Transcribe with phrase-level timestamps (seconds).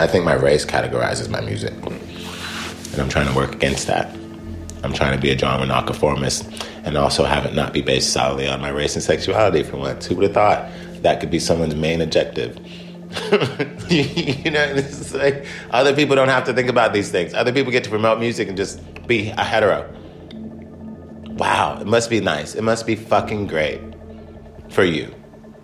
[0.00, 1.74] I think my race categorizes my music.
[1.74, 4.08] And I'm trying to work against that.
[4.82, 6.50] I'm trying to be a genre nonconformist
[6.84, 10.06] and also have it not be based solely on my race and sexuality for once.
[10.06, 10.70] Who would have thought
[11.02, 12.56] that could be someone's main objective?
[13.90, 17.34] you know, it's like other people don't have to think about these things.
[17.34, 19.86] Other people get to promote music and just be a hetero.
[21.32, 22.54] Wow, it must be nice.
[22.54, 23.82] It must be fucking great
[24.70, 25.14] for you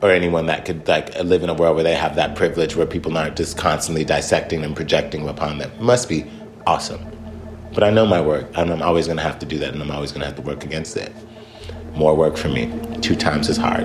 [0.06, 2.86] or anyone that could like live in a world where they have that privilege where
[2.86, 5.70] people aren't just constantly dissecting and projecting upon them.
[5.72, 6.24] It must be
[6.66, 7.04] awesome.
[7.74, 9.82] But I know my work, and I'm always going to have to do that, and
[9.82, 11.12] I'm always going to have to work against it.
[11.94, 13.84] More work for me, two times as hard.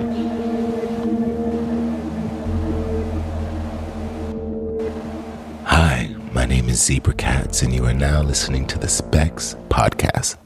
[5.66, 10.41] Hi, my name is Zebra Cats, and you are now listening to the Specs Podcast.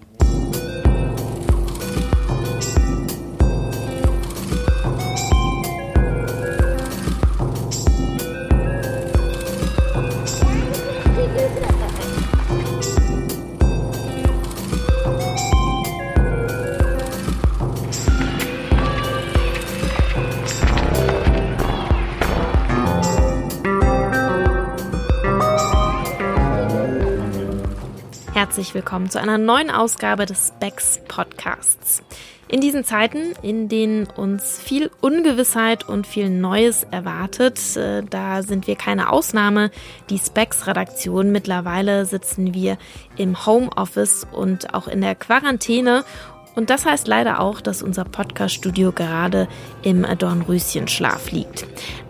[28.67, 32.03] Herzlich willkommen zu einer neuen Ausgabe des Specs Podcasts.
[32.49, 38.67] In diesen Zeiten, in denen uns viel Ungewissheit und viel Neues erwartet, äh, da sind
[38.67, 39.71] wir keine Ausnahme.
[40.11, 42.77] Die Specs-Redaktion mittlerweile sitzen wir
[43.17, 46.05] im Homeoffice und auch in der Quarantäne
[46.57, 49.47] und das heißt leider auch, dass unser Podcast-Studio gerade
[49.83, 51.67] im Dornröschenschlaf liegt.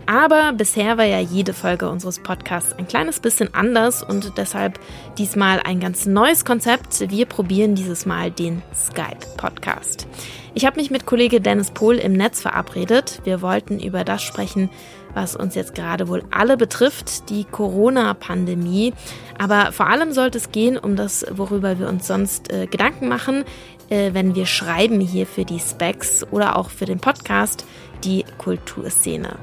[0.06, 4.78] Aber bisher war ja jede Folge unseres Podcasts ein kleines bisschen anders und deshalb
[5.18, 7.10] diesmal ein ganz neues Konzept.
[7.10, 10.06] Wir probieren dieses Mal den Skype-Podcast.
[10.54, 13.20] Ich habe mich mit Kollege Dennis Pohl im Netz verabredet.
[13.24, 14.70] Wir wollten über das sprechen,
[15.12, 18.94] was uns jetzt gerade wohl alle betrifft, die Corona-Pandemie.
[19.38, 23.44] Aber vor allem sollte es gehen um das, worüber wir uns sonst äh, Gedanken machen,
[23.90, 27.66] äh, wenn wir schreiben hier für die Specs oder auch für den Podcast,
[28.04, 29.36] die Kulturszene.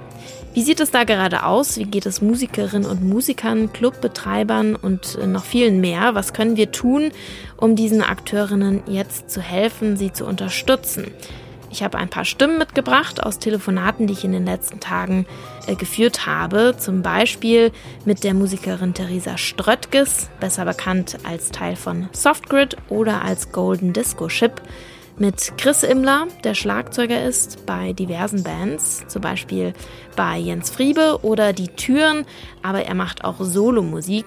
[0.54, 1.78] Wie sieht es da gerade aus?
[1.78, 6.14] Wie geht es Musikerinnen und Musikern, Clubbetreibern und äh, noch vielen mehr?
[6.14, 7.12] Was können wir tun,
[7.58, 11.08] um diesen Akteurinnen jetzt zu helfen, sie zu unterstützen?
[11.72, 15.26] Ich habe ein paar Stimmen mitgebracht aus Telefonaten, die ich in den letzten Tagen
[15.66, 16.76] äh, geführt habe.
[16.78, 17.72] Zum Beispiel
[18.06, 24.30] mit der Musikerin Theresa Ströttges, besser bekannt als Teil von Softgrid oder als Golden Disco
[24.30, 24.62] Ship
[25.18, 29.74] mit Chris Immler, der Schlagzeuger ist bei diversen Bands, zum Beispiel
[30.16, 32.26] bei Jens Friebe oder Die Türen,
[32.62, 34.26] aber er macht auch Solomusik.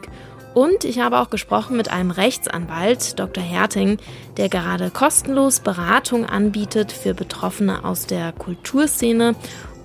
[0.55, 3.45] Und ich habe auch gesprochen mit einem Rechtsanwalt, Dr.
[3.45, 3.99] Herting,
[4.39, 9.35] der gerade kostenlos Beratung anbietet für Betroffene aus der Kulturszene.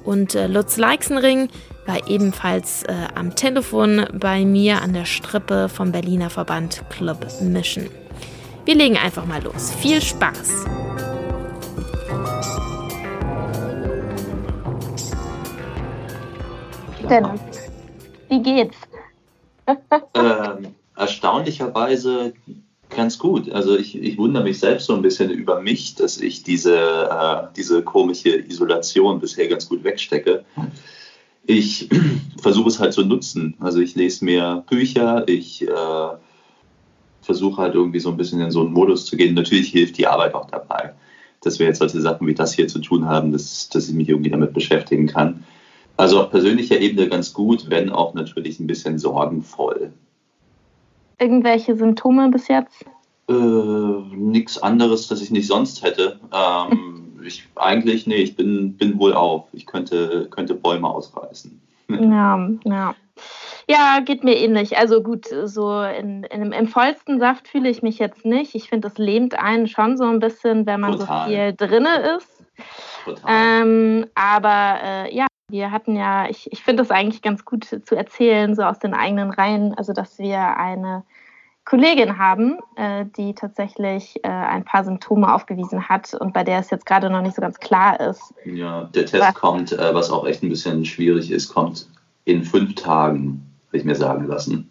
[0.05, 1.49] Und äh, Lutz Leixenring
[1.85, 7.89] war ebenfalls äh, am Telefon bei mir an der Strippe vom Berliner Verband Club Mission.
[8.63, 9.71] Wir legen einfach mal los.
[9.73, 10.65] Viel Spaß!
[17.09, 17.41] Dennis,
[18.29, 18.77] wie geht's?
[20.13, 22.33] ähm, erstaunlicherweise
[22.89, 23.51] ganz gut.
[23.51, 27.47] Also ich, ich wundere mich selbst so ein bisschen über mich, dass ich diese, äh,
[27.55, 30.45] diese komische Isolation bisher ganz gut wegstecke.
[31.45, 31.89] Ich
[32.41, 33.55] versuche es halt zu nutzen.
[33.59, 36.09] Also ich lese mehr Bücher, ich äh,
[37.31, 39.35] versuche halt irgendwie so ein bisschen in so einen Modus zu gehen.
[39.35, 40.93] Natürlich hilft die Arbeit auch dabei,
[41.41, 44.09] dass wir jetzt solche Sachen wie das hier zu tun haben, dass, dass ich mich
[44.09, 45.45] irgendwie damit beschäftigen kann.
[45.95, 49.93] Also auf persönlicher Ebene ganz gut, wenn auch natürlich ein bisschen sorgenvoll.
[51.19, 52.85] Irgendwelche Symptome bis jetzt?
[53.29, 56.19] Äh, Nichts anderes, das ich nicht sonst hätte.
[56.33, 59.45] Ähm, ich, eigentlich, nee, ich bin, bin wohl auf.
[59.53, 61.61] Ich könnte, könnte Bäume ausreißen.
[61.87, 62.95] Ja, ja.
[63.71, 64.77] Ja, geht mir ähnlich.
[64.77, 68.53] Also gut, so in, in, im vollsten Saft fühle ich mich jetzt nicht.
[68.53, 71.25] Ich finde, das lähmt einen schon so ein bisschen, wenn man Total.
[71.25, 72.43] so viel drinne ist.
[73.25, 77.95] Ähm, aber äh, ja, wir hatten ja, ich, ich finde es eigentlich ganz gut zu
[77.95, 81.03] erzählen, so aus den eigenen Reihen, also dass wir eine
[81.63, 86.71] Kollegin haben, äh, die tatsächlich äh, ein paar Symptome aufgewiesen hat und bei der es
[86.71, 88.33] jetzt gerade noch nicht so ganz klar ist.
[88.43, 91.87] Ja, der Test was, kommt, äh, was auch echt ein bisschen schwierig ist, kommt
[92.25, 94.69] in fünf Tagen habe ich mir sagen lassen.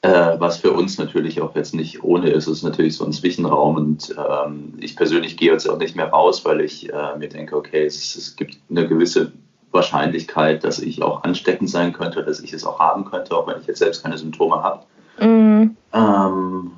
[0.00, 3.76] Äh, was für uns natürlich auch jetzt nicht ohne ist, ist natürlich so ein Zwischenraum.
[3.76, 7.54] Und ähm, ich persönlich gehe jetzt auch nicht mehr raus, weil ich äh, mir denke,
[7.54, 9.32] okay, es, es, gibt eine gewisse
[9.72, 13.60] Wahrscheinlichkeit, dass ich auch ansteckend sein könnte, dass ich es auch haben könnte, auch wenn
[13.60, 14.84] ich jetzt selbst keine Symptome habe.
[15.20, 15.76] Mhm.
[15.92, 16.70] Ähm,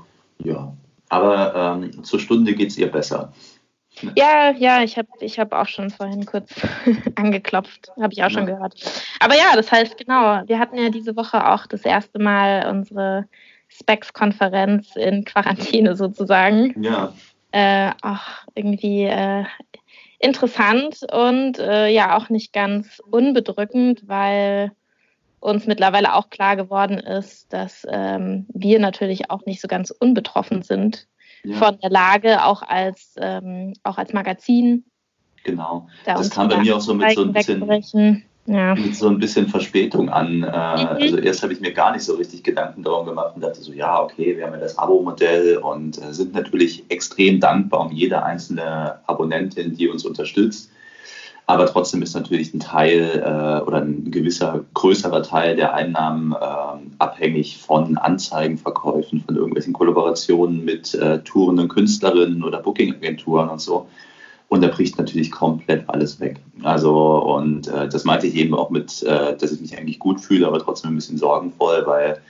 [0.43, 0.73] ja,
[1.09, 3.33] aber ähm, zur Stunde geht es ihr besser.
[4.17, 6.53] Ja, ja, ich habe ich hab auch schon vorhin kurz
[7.15, 8.75] angeklopft, habe ich auch schon gehört.
[9.21, 13.27] Aber ja, das heißt genau, wir hatten ja diese Woche auch das erste Mal unsere
[13.69, 16.83] Specs-Konferenz in Quarantäne sozusagen.
[16.83, 17.13] Ja.
[17.53, 19.45] Äh, auch irgendwie äh,
[20.19, 24.73] interessant und äh, ja auch nicht ganz unbedrückend, weil
[25.41, 30.63] uns mittlerweile auch klar geworden ist, dass ähm, wir natürlich auch nicht so ganz unbetroffen
[30.63, 31.09] sind
[31.45, 31.57] ja.
[31.57, 34.85] von der Lage, auch als, ähm, auch als Magazin.
[35.45, 35.89] Genau.
[36.05, 38.75] Da das kam bei mir auch so mit so ein bisschen ja.
[38.75, 40.43] mit so ein bisschen Verspätung an.
[40.43, 40.89] Äh, mhm.
[40.89, 43.73] Also erst habe ich mir gar nicht so richtig Gedanken darum gemacht und dachte so,
[43.73, 48.23] ja, okay, wir haben ja das Abo-Modell und äh, sind natürlich extrem dankbar um jede
[48.23, 50.71] einzelne Abonnentin, die uns unterstützt.
[51.47, 56.95] Aber trotzdem ist natürlich ein Teil äh, oder ein gewisser größerer Teil der Einnahmen äh,
[56.99, 63.89] abhängig von Anzeigenverkäufen, von irgendwelchen Kollaborationen mit äh, tourenden Künstlerinnen oder Booking-Agenturen und so.
[64.49, 66.39] Und da bricht natürlich komplett alles weg.
[66.63, 70.21] Also, und äh, das meinte ich eben auch mit, äh, dass ich mich eigentlich gut
[70.21, 72.21] fühle, aber trotzdem ein bisschen sorgenvoll, weil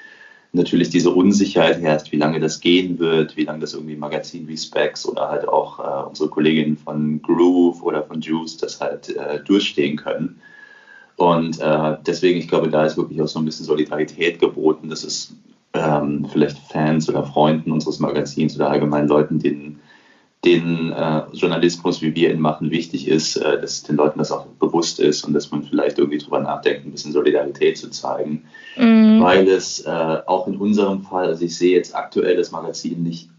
[0.52, 4.56] natürlich diese Unsicherheit herrscht, wie lange das gehen wird, wie lange das irgendwie Magazin wie
[4.56, 9.42] Specs oder halt auch äh, unsere Kolleginnen von Groove oder von Juice das halt äh,
[9.42, 10.40] durchstehen können.
[11.16, 15.04] Und äh, deswegen, ich glaube, da ist wirklich auch so ein bisschen Solidarität geboten, dass
[15.04, 15.34] es
[15.72, 19.80] ähm, vielleicht Fans oder Freunden unseres Magazins oder allgemein Leuten, denen
[20.44, 24.46] den äh, Journalismus, wie wir ihn machen, wichtig ist, äh, dass den Leuten das auch
[24.46, 28.44] bewusst ist und dass man vielleicht irgendwie drüber nachdenkt, ein bisschen Solidarität zu zeigen.
[28.76, 29.20] Mhm.
[29.22, 33.30] Weil es äh, auch in unserem Fall, also ich sehe jetzt aktuell das Magazin nicht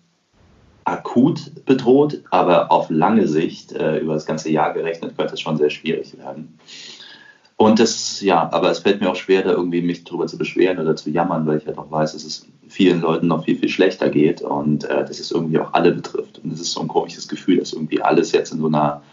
[0.86, 5.58] akut bedroht, aber auf lange Sicht, äh, über das ganze Jahr gerechnet, könnte es schon
[5.58, 6.58] sehr schwierig werden.
[7.58, 10.80] Und das, ja, aber es fällt mir auch schwer, da irgendwie mich drüber zu beschweren
[10.80, 13.70] oder zu jammern, weil ich halt auch weiß, dass es vielen Leuten noch viel, viel
[13.70, 16.40] schlechter geht und äh, dass es irgendwie auch alle betrifft.
[16.44, 19.04] Und es ist so ein komisches Gefühl, dass irgendwie alles jetzt in so einer,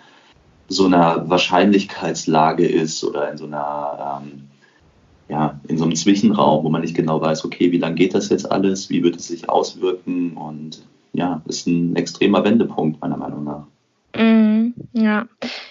[0.69, 4.49] so einer Wahrscheinlichkeitslage ist oder in so einer, ähm,
[5.29, 8.31] ja, in so einem Zwischenraum, wo man nicht genau weiß, okay, wie lange geht das
[8.31, 13.45] jetzt alles, wie wird es sich auswirken und ja, ist ein extremer Wendepunkt meiner Meinung
[13.45, 13.67] nach.
[14.17, 15.27] Mm, ja.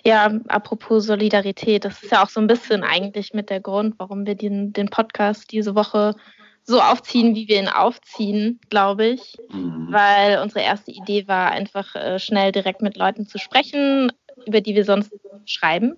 [0.06, 4.28] ja, apropos Solidarität, das ist ja auch so ein bisschen eigentlich mit der Grund, warum
[4.28, 6.14] wir den, den Podcast diese Woche
[6.70, 9.38] so aufziehen, wie wir ihn aufziehen, glaube ich.
[9.52, 9.88] Mhm.
[9.90, 14.12] Weil unsere erste Idee war, einfach äh, schnell direkt mit Leuten zu sprechen,
[14.46, 15.12] über die wir sonst
[15.46, 15.98] schreiben.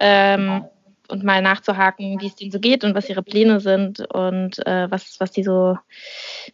[0.00, 0.64] Ähm,
[1.08, 4.90] und mal nachzuhaken, wie es denen so geht und was ihre Pläne sind und äh,
[4.90, 5.78] was, was die so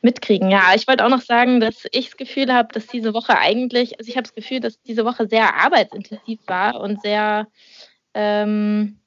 [0.03, 0.51] mitkriegen.
[0.51, 3.99] Ja, ich wollte auch noch sagen, dass ich das Gefühl habe, dass diese Woche eigentlich,
[3.99, 7.47] also ich habe das Gefühl, dass diese Woche sehr arbeitsintensiv war und sehr
[8.13, 8.99] ähm,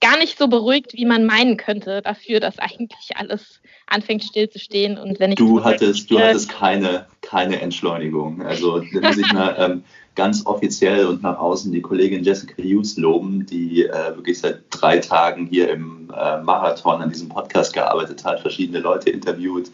[0.00, 4.98] gar nicht so beruhigt, wie man meinen könnte, dafür, dass eigentlich alles anfängt stillzustehen.
[4.98, 8.42] Und wenn ich du hattest, du hattest keine, keine Entschleunigung.
[8.42, 9.84] Also da muss ich mal ähm,
[10.14, 14.98] ganz offiziell und nach außen die Kollegin Jessica Hughes loben, die äh, wirklich seit drei
[14.98, 19.70] Tagen hier im äh, Marathon an diesem Podcast gearbeitet hat, verschiedene Leute interviewt.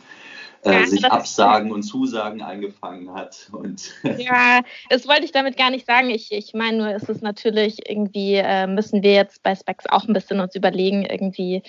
[0.65, 3.51] Äh, sich Absagen und Zusagen eingefangen hat.
[3.53, 6.11] Und ja, das wollte ich damit gar nicht sagen.
[6.11, 10.07] Ich, ich meine nur, ist es natürlich irgendwie, äh, müssen wir jetzt bei Specs auch
[10.09, 11.63] ein bisschen uns überlegen, irgendwie,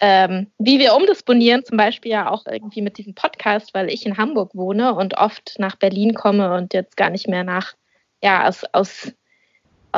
[0.00, 4.16] ähm, wie wir umdisponieren, zum Beispiel ja auch irgendwie mit diesem Podcast, weil ich in
[4.16, 7.74] Hamburg wohne und oft nach Berlin komme und jetzt gar nicht mehr nach,
[8.22, 9.12] ja, aus, aus,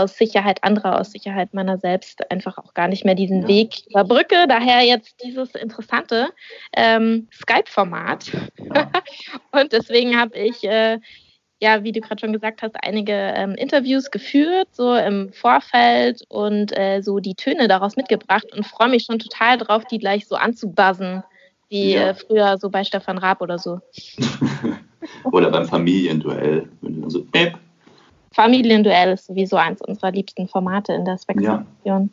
[0.00, 3.49] aus Sicherheit anderer, aus Sicherheit meiner selbst einfach auch gar nicht mehr diesen ja.
[3.49, 4.47] Weg überbrücke.
[4.49, 6.30] Daher jetzt dieses interessante
[6.76, 8.33] ähm, Skype-Format.
[8.75, 8.90] Ja.
[9.52, 10.99] und deswegen habe ich äh,
[11.62, 16.76] ja, wie du gerade schon gesagt hast, einige ähm, Interviews geführt, so im Vorfeld und
[16.76, 20.37] äh, so die Töne daraus mitgebracht und freue mich schon total drauf, die gleich so
[20.37, 21.23] anzubuzzen,
[21.69, 22.09] wie ja.
[22.09, 23.78] äh, früher so bei Stefan Raab oder so.
[25.33, 26.69] oder beim Familienduell.
[27.09, 27.52] So, äh.
[28.32, 31.66] Familienduell ist sowieso eins unserer liebsten Formate in der Spektration.
[31.84, 32.06] Ja.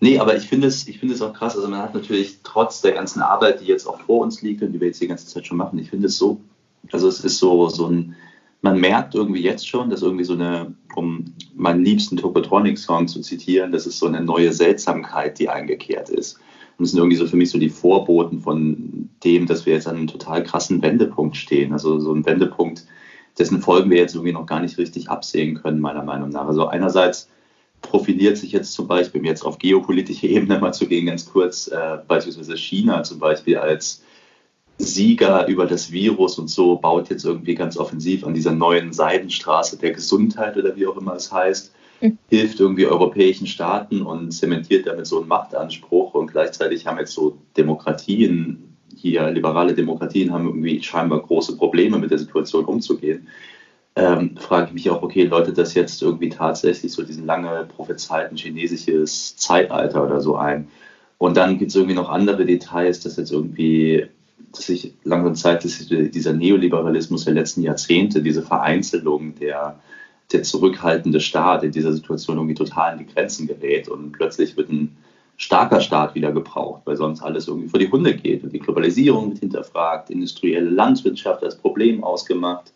[0.00, 1.56] Nee, aber ich finde es, ich es auch krass.
[1.56, 4.72] Also man hat natürlich trotz der ganzen Arbeit, die jetzt auch vor uns liegt und
[4.72, 6.40] die wir jetzt die ganze Zeit schon machen, ich finde es so,
[6.92, 8.16] also es ist so, so ein
[8.62, 13.72] man merkt irgendwie jetzt schon, dass irgendwie so eine, um meinen liebsten Tokotronic-Song zu zitieren,
[13.72, 16.38] das ist so eine neue Seltsamkeit, die eingekehrt ist.
[16.76, 19.88] Und das sind irgendwie so für mich so die Vorboten von dem, dass wir jetzt
[19.88, 21.72] an einem total krassen Wendepunkt stehen.
[21.72, 22.84] Also so ein Wendepunkt,
[23.38, 26.46] dessen Folgen wir jetzt irgendwie noch gar nicht richtig absehen können, meiner Meinung nach.
[26.46, 27.28] Also einerseits
[27.82, 31.68] profiliert sich jetzt zum Beispiel, um jetzt auf geopolitische Ebene mal zu gehen, ganz kurz,
[31.68, 34.02] äh, beispielsweise China zum Beispiel als
[34.78, 39.78] Sieger über das Virus und so baut jetzt irgendwie ganz offensiv an dieser neuen Seidenstraße
[39.78, 42.18] der Gesundheit oder wie auch immer es heißt, mhm.
[42.28, 47.38] hilft irgendwie europäischen Staaten und zementiert damit so einen Machtanspruch und gleichzeitig haben jetzt so
[47.56, 48.69] Demokratien
[49.00, 53.28] hier, liberale Demokratien haben irgendwie scheinbar große Probleme mit der Situation umzugehen.
[53.96, 58.36] ähm, frage ich mich auch, okay, läutet das jetzt irgendwie tatsächlich so diesen lange prophezeiten
[58.36, 60.68] chinesisches Zeitalter oder so ein?
[61.18, 64.06] Und dann gibt es irgendwie noch andere Details, dass jetzt irgendwie,
[64.52, 69.80] dass sich langsam zeigt, dass dieser Neoliberalismus der letzten Jahrzehnte, diese Vereinzelung, der,
[70.32, 74.70] der zurückhaltende Staat in dieser Situation irgendwie total in die Grenzen gerät und plötzlich wird
[74.70, 74.96] ein
[75.40, 79.30] starker Staat wieder gebraucht, weil sonst alles irgendwie vor die Hunde geht und die Globalisierung
[79.30, 82.74] wird hinterfragt, industrielle Landwirtschaft als Problem ausgemacht,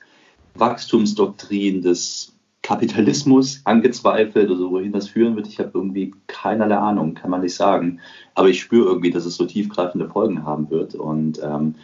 [0.55, 7.31] Wachstumsdoktrin des Kapitalismus angezweifelt, also wohin das führen wird, ich habe irgendwie keinerlei Ahnung, kann
[7.31, 8.01] man nicht sagen.
[8.35, 10.95] Aber ich spüre irgendwie, dass es so tiefgreifende Folgen haben wird.
[10.95, 11.75] Und ähm,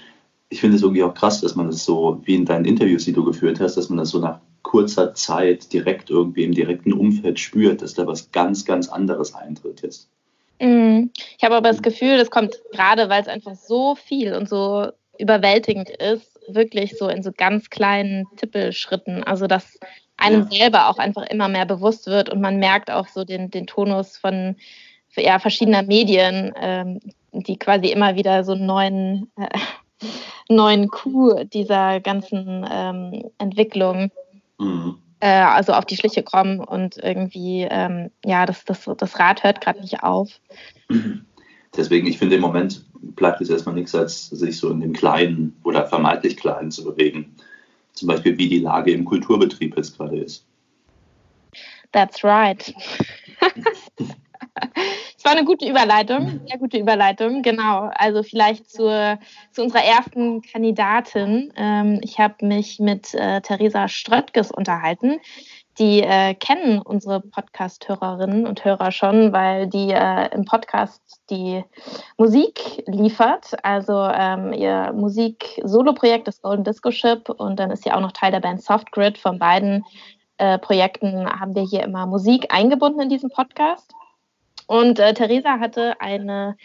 [0.49, 3.12] ich finde es irgendwie auch krass, dass man das so, wie in deinen Interviews, die
[3.12, 7.38] du geführt hast, dass man das so nach kurzer Zeit direkt irgendwie im direkten Umfeld
[7.38, 10.08] spürt, dass da was ganz, ganz anderes eintritt jetzt.
[10.61, 11.11] Mhm.
[11.38, 14.88] Ich habe aber das Gefühl, das kommt gerade, weil es einfach so viel und so
[15.19, 19.25] überwältigend ist, wirklich so in so ganz kleinen Tippelschritten.
[19.25, 19.79] Also dass
[20.17, 20.59] einem ja.
[20.59, 24.17] selber auch einfach immer mehr bewusst wird und man merkt auch so den, den Tonus
[24.17, 24.57] von
[25.17, 27.00] ja, verschiedener Medien, ähm,
[27.33, 29.59] die quasi immer wieder so einen neuen, äh,
[30.49, 34.11] neuen Coup dieser ganzen ähm, Entwicklung
[34.59, 39.42] mhm äh, also auf die Schliche kommen und irgendwie, ähm, ja, das, das, das Rad
[39.44, 40.40] hört gerade nicht auf.
[41.76, 45.56] Deswegen, ich finde, im Moment bleibt es erstmal nichts, als sich so in dem Kleinen
[45.62, 47.36] oder vermeintlich Kleinen zu bewegen.
[47.92, 50.44] Zum Beispiel, wie die Lage im Kulturbetrieb jetzt gerade ist.
[51.92, 52.74] That's right.
[55.20, 57.90] Es war eine gute Überleitung, sehr gute Überleitung, genau.
[57.92, 59.18] Also vielleicht zur,
[59.52, 61.52] zu unserer ersten Kandidatin.
[61.56, 65.20] Ähm, ich habe mich mit äh, Theresa Ströttges unterhalten.
[65.78, 71.66] Die äh, kennen unsere Podcast-Hörerinnen und Hörer schon, weil die äh, im Podcast die
[72.16, 73.62] Musik liefert.
[73.62, 78.32] Also ähm, ihr Musik-Solo-Projekt ist Golden Disco Ship und dann ist sie auch noch Teil
[78.32, 79.18] der Band Softgrid.
[79.18, 79.84] Von beiden
[80.38, 83.92] äh, Projekten haben wir hier immer Musik eingebunden in diesem Podcast.
[84.70, 86.56] Und äh, Theresa hatte eine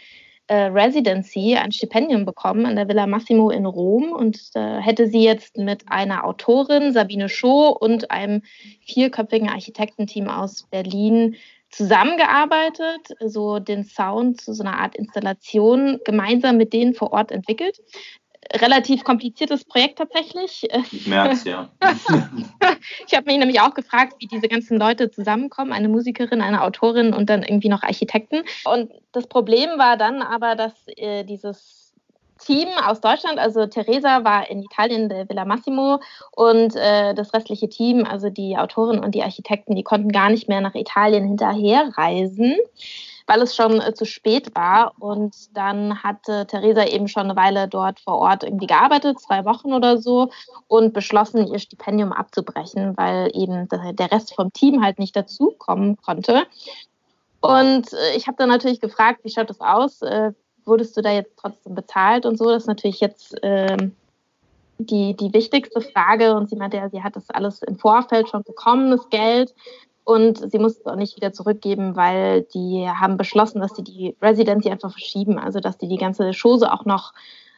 [0.46, 4.12] äh, Residency, ein Stipendium bekommen an der Villa Massimo in Rom.
[4.12, 8.42] Und äh, hätte sie jetzt mit einer Autorin, Sabine Scho, und einem
[8.86, 11.34] vierköpfigen Architektenteam aus Berlin
[11.70, 17.80] zusammengearbeitet, so den Sound zu so einer Art Installation gemeinsam mit denen vor Ort entwickelt
[18.54, 20.68] relativ kompliziertes Projekt tatsächlich.
[20.92, 21.68] Ich merke es, ja.
[23.06, 27.12] ich habe mich nämlich auch gefragt, wie diese ganzen Leute zusammenkommen, eine Musikerin, eine Autorin
[27.12, 28.42] und dann irgendwie noch Architekten.
[28.64, 31.86] Und das Problem war dann aber, dass äh, dieses
[32.38, 36.00] Team aus Deutschland, also Theresa war in Italien der Villa Massimo
[36.32, 40.48] und äh, das restliche Team, also die Autorin und die Architekten, die konnten gar nicht
[40.48, 42.56] mehr nach Italien hinterherreisen
[43.26, 44.92] weil es schon äh, zu spät war.
[44.98, 49.72] Und dann hatte Theresa eben schon eine Weile dort vor Ort irgendwie gearbeitet, zwei Wochen
[49.72, 50.30] oder so,
[50.68, 56.46] und beschlossen, ihr Stipendium abzubrechen, weil eben der Rest vom Team halt nicht dazukommen konnte.
[57.40, 60.02] Und äh, ich habe dann natürlich gefragt, wie schaut das aus?
[60.02, 60.32] Äh,
[60.64, 62.46] wurdest du da jetzt trotzdem bezahlt und so?
[62.46, 63.76] Das ist natürlich jetzt äh,
[64.78, 66.34] die, die wichtigste Frage.
[66.34, 69.54] Und sie meinte ja, sie hat das alles im Vorfeld schon bekommen, das Geld.
[70.06, 74.16] Und sie mussten es auch nicht wieder zurückgeben, weil die haben beschlossen, dass sie die
[74.22, 77.12] Residency einfach verschieben, also dass die die ganze Chose auch noch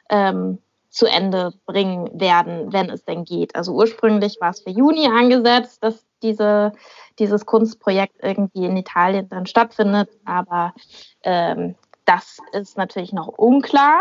[0.08, 0.56] ähm,
[0.88, 3.54] zu Ende bringen werden, wenn es denn geht.
[3.54, 6.72] Also ursprünglich war es für Juni angesetzt, dass diese,
[7.18, 10.72] dieses Kunstprojekt irgendwie in Italien dann stattfindet, aber
[11.24, 11.74] ähm,
[12.06, 14.00] das ist natürlich noch unklar.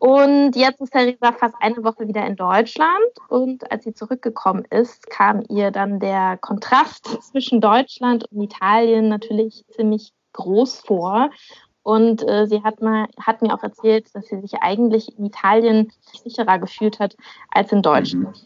[0.00, 3.12] Und jetzt ist Theresa fast eine Woche wieder in Deutschland.
[3.28, 9.62] Und als sie zurückgekommen ist, kam ihr dann der Kontrast zwischen Deutschland und Italien natürlich
[9.76, 11.28] ziemlich groß vor.
[11.82, 15.92] Und äh, sie hat, mal, hat mir auch erzählt, dass sie sich eigentlich in Italien
[16.22, 17.14] sicherer gefühlt hat
[17.50, 18.42] als in Deutschland.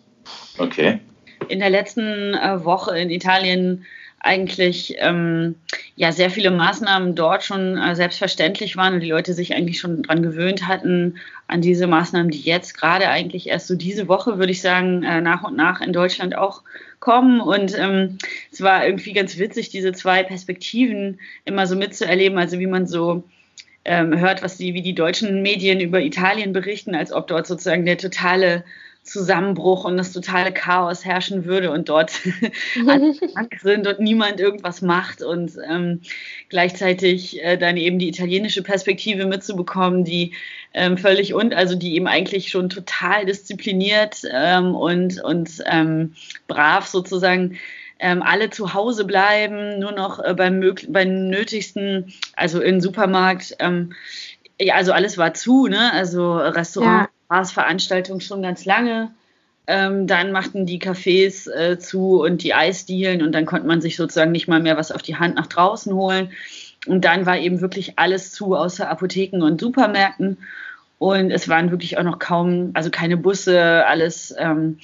[0.59, 0.65] Mhm.
[0.65, 1.01] Okay.
[1.47, 3.85] In der letzten äh, Woche in Italien
[4.25, 5.57] eigentlich ähm,
[5.97, 10.03] ja sehr viele Maßnahmen dort schon äh, selbstverständlich waren und die Leute sich eigentlich schon
[10.03, 11.17] daran gewöhnt hatten,
[11.47, 15.21] an diese Maßnahmen, die jetzt gerade eigentlich erst so diese Woche, würde ich sagen, äh,
[15.21, 16.63] nach und nach in Deutschland auch
[17.01, 17.41] kommen.
[17.41, 18.19] Und ähm,
[18.51, 23.25] es war irgendwie ganz witzig, diese zwei Perspektiven immer so mitzuerleben, also wie man so
[23.85, 27.85] ähm, hört, was die, wie die deutschen Medien über Italien berichten, als ob dort sozusagen
[27.85, 28.65] der totale
[29.05, 32.13] Zusammenbruch und das totale Chaos herrschen würde und dort
[32.89, 36.01] alle krank sind und niemand irgendwas macht und ähm,
[36.49, 40.33] gleichzeitig äh, dann eben die italienische Perspektive mitzubekommen, die
[40.73, 46.15] ähm, völlig und also die eben eigentlich schon total diszipliniert ähm, und und ähm,
[46.49, 47.59] brav sozusagen
[47.99, 53.57] ähm, alle zu Hause bleiben, nur noch äh, beim, beim nötigsten, also im Supermarkt.
[53.61, 53.93] Ähm,
[54.61, 55.93] ja, also alles war zu, ne?
[55.93, 57.45] Also Restaurant, ja.
[57.45, 59.11] Veranstaltung schon ganz lange.
[59.67, 63.97] Ähm, dann machten die Cafés äh, zu und die Eisdielen und dann konnte man sich
[63.97, 66.31] sozusagen nicht mal mehr was auf die Hand nach draußen holen.
[66.87, 70.37] Und dann war eben wirklich alles zu, außer Apotheken und Supermärkten.
[70.99, 74.79] Und es waren wirklich auch noch kaum, also keine Busse, alles ähm,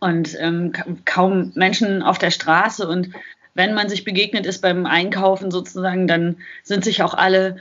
[0.00, 0.72] und ähm,
[1.04, 2.86] kaum Menschen auf der Straße.
[2.86, 3.10] Und
[3.54, 7.56] wenn man sich begegnet ist beim Einkaufen sozusagen, dann sind sich auch alle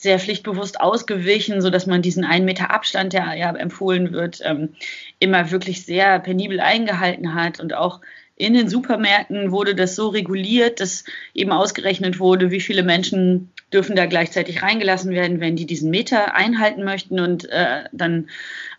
[0.00, 4.70] sehr pflichtbewusst ausgewichen, sodass man diesen einen Meter Abstand, der ja empfohlen wird, ähm,
[5.18, 8.00] immer wirklich sehr penibel eingehalten hat und auch
[8.40, 11.04] in den Supermärkten wurde das so reguliert, dass
[11.34, 16.34] eben ausgerechnet wurde, wie viele Menschen dürfen da gleichzeitig reingelassen werden, wenn die diesen Meter
[16.34, 17.20] einhalten möchten.
[17.20, 18.28] Und äh, dann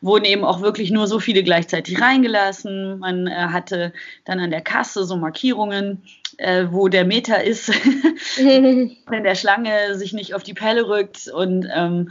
[0.01, 2.99] wurden eben auch wirklich nur so viele gleichzeitig reingelassen.
[2.99, 3.93] Man äh, hatte
[4.25, 6.01] dann an der Kasse so Markierungen,
[6.37, 7.69] äh, wo der Meter ist,
[8.37, 11.27] wenn der Schlange sich nicht auf die Pelle rückt.
[11.27, 12.09] Und ähm,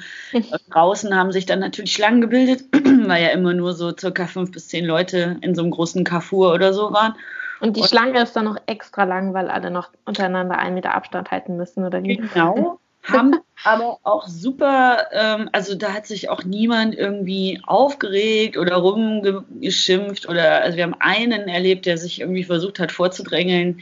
[0.71, 4.69] draußen haben sich dann natürlich Schlangen gebildet, weil ja immer nur so circa fünf bis
[4.69, 7.15] zehn Leute in so einem großen Carrefour oder so waren.
[7.61, 10.95] Und die und Schlange ist dann noch extra lang, weil alle noch untereinander einen Meter
[10.95, 12.17] Abstand halten müssen, oder wie?
[12.17, 12.79] Genau.
[13.03, 20.29] Haben aber auch super, ähm, also da hat sich auch niemand irgendwie aufgeregt oder rumgeschimpft
[20.29, 23.81] oder, also wir haben einen erlebt, der sich irgendwie versucht hat vorzudrängeln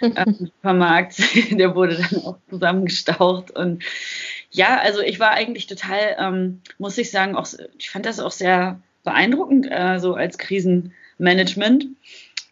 [0.00, 1.16] am Supermarkt,
[1.50, 3.82] der wurde dann auch zusammengestaucht und
[4.50, 7.46] ja, also ich war eigentlich total, ähm, muss ich sagen, auch,
[7.78, 11.86] ich fand das auch sehr beeindruckend, äh, so als Krisenmanagement.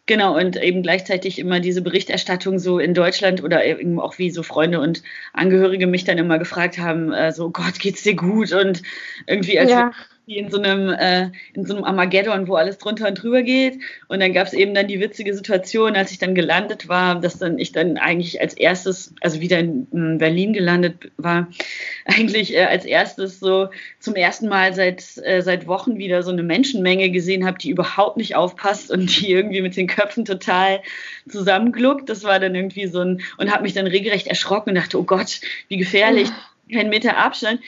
[0.09, 4.41] Genau, und eben gleichzeitig immer diese Berichterstattung so in Deutschland oder eben auch wie so
[4.41, 8.51] Freunde und Angehörige mich dann immer gefragt haben, äh, so Gott, geht's dir gut?
[8.51, 8.81] Und
[9.27, 9.91] irgendwie als ja
[10.29, 13.79] wie in so einem, äh, in so einem Armageddon, wo alles drunter und drüber geht.
[14.09, 17.39] Und dann gab es eben dann die witzige Situation, als ich dann gelandet war, dass
[17.39, 21.47] dann ich dann eigentlich als erstes, also wieder in, in Berlin gelandet war,
[22.05, 23.69] eigentlich äh, als erstes so
[23.99, 28.17] zum ersten Mal seit, äh, seit Wochen wieder so eine Menschenmenge gesehen habe, die überhaupt
[28.17, 30.81] nicht aufpasst und die irgendwie mit den Köpfen total
[31.27, 32.07] zusammengluckt.
[32.07, 35.03] Das war dann irgendwie so ein, und habe mich dann regelrecht erschrocken und dachte, oh
[35.03, 36.29] Gott, wie gefährlich,
[36.71, 37.61] kein Meter Abstand.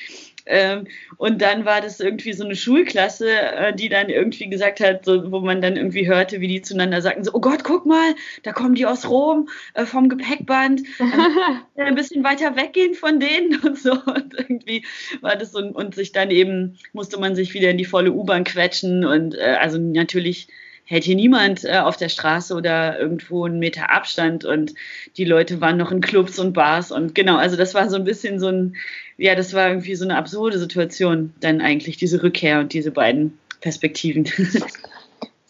[0.46, 0.88] Ähm,
[1.18, 5.32] und dann war das irgendwie so eine Schulklasse, äh, die dann irgendwie gesagt hat, so,
[5.32, 8.52] wo man dann irgendwie hörte, wie die zueinander sagten, so, oh Gott, guck mal, da
[8.52, 10.82] kommen die aus Rom äh, vom Gepäckband,
[11.76, 13.92] ein bisschen weiter weggehen von denen und so.
[13.92, 14.86] Und irgendwie
[15.22, 18.44] war das so, und sich dann eben, musste man sich wieder in die volle U-Bahn
[18.44, 20.48] quetschen und äh, also natürlich
[20.92, 24.74] hält hier niemand äh, auf der Straße oder irgendwo einen Meter Abstand und
[25.16, 28.04] die Leute waren noch in Clubs und Bars und genau, also das war so ein
[28.04, 28.76] bisschen so ein
[29.22, 33.38] ja, das war irgendwie so eine absurde Situation, dann eigentlich diese Rückkehr und diese beiden
[33.62, 34.28] Perspektiven.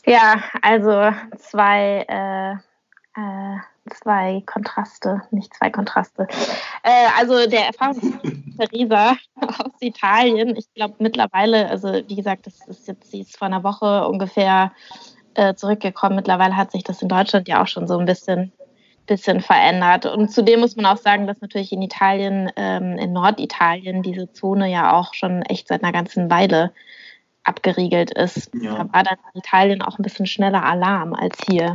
[0.04, 2.54] Ja, also zwei, äh,
[3.22, 3.58] äh,
[3.92, 6.28] zwei Kontraste, nicht zwei Kontraste.
[6.82, 8.20] Äh, also der Erfahrung
[8.58, 13.46] Theresa aus Italien, ich glaube mittlerweile, also wie gesagt, das ist jetzt, sie ist vor
[13.46, 14.72] einer Woche ungefähr
[15.36, 16.16] äh, zurückgekommen.
[16.16, 18.52] Mittlerweile hat sich das in Deutschland ja auch schon so ein bisschen
[19.12, 20.06] bisschen verändert.
[20.06, 24.72] Und zudem muss man auch sagen, dass natürlich in Italien, ähm, in Norditalien, diese Zone
[24.72, 26.72] ja auch schon echt seit einer ganzen Weile
[27.44, 28.50] abgeriegelt ist.
[28.54, 28.76] Ja.
[28.76, 31.74] Da war dann in Italien auch ein bisschen schneller Alarm als hier.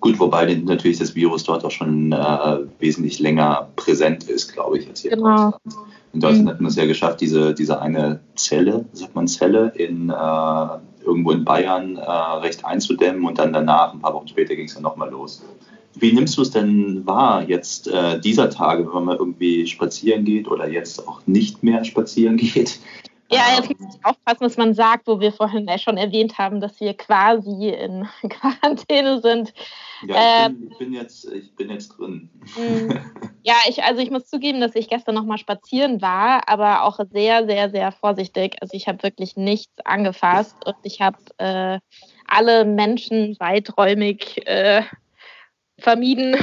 [0.00, 4.88] Gut, wobei natürlich das Virus dort auch schon äh, wesentlich länger präsent ist, glaube ich,
[4.88, 5.28] als hier genau.
[5.28, 5.90] in Deutschland.
[6.14, 6.50] In Deutschland mhm.
[6.50, 11.32] hat man es ja geschafft, diese, diese eine Zelle, sagt man Zelle, in äh, irgendwo
[11.32, 14.82] in Bayern äh, recht einzudämmen und dann danach, ein paar Wochen später, ging es dann
[14.82, 15.42] nochmal los.
[15.94, 20.24] Wie nimmst du es denn wahr jetzt äh, dieser Tage, wenn man mal irgendwie spazieren
[20.24, 22.78] geht oder jetzt auch nicht mehr spazieren geht?
[23.32, 26.80] Ja, jetzt muss ich aufpassen, was man sagt, wo wir vorhin schon erwähnt haben, dass
[26.80, 29.54] wir quasi in Quarantäne sind.
[30.06, 32.30] Ja, ich, bin, ähm, ich bin, jetzt, ich bin jetzt drin.
[32.54, 32.98] Hm.
[33.42, 37.46] Ja, ich, also ich muss zugeben, dass ich gestern nochmal spazieren war, aber auch sehr,
[37.46, 38.56] sehr, sehr vorsichtig.
[38.60, 41.78] Also ich habe wirklich nichts angefasst und ich habe äh,
[42.26, 44.82] alle Menschen weiträumig äh,
[45.78, 46.36] vermieden.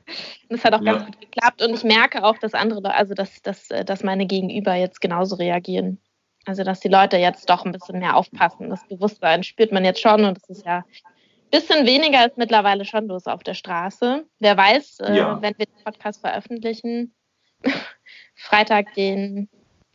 [0.48, 0.92] das hat auch ja.
[0.92, 4.74] ganz gut geklappt und ich merke auch, dass andere, also dass, dass, dass meine Gegenüber
[4.74, 5.98] jetzt genauso reagieren.
[6.46, 8.70] Also, dass die Leute jetzt doch ein bisschen mehr aufpassen.
[8.70, 10.84] Das Bewusstsein spürt man jetzt schon und es ist ja ein
[11.50, 14.24] bisschen weniger ist mittlerweile schon los auf der Straße.
[14.40, 15.38] Wer weiß, äh, ja.
[15.38, 17.14] äh, wenn wir den Podcast veröffentlichen,
[18.34, 19.48] Freitag, den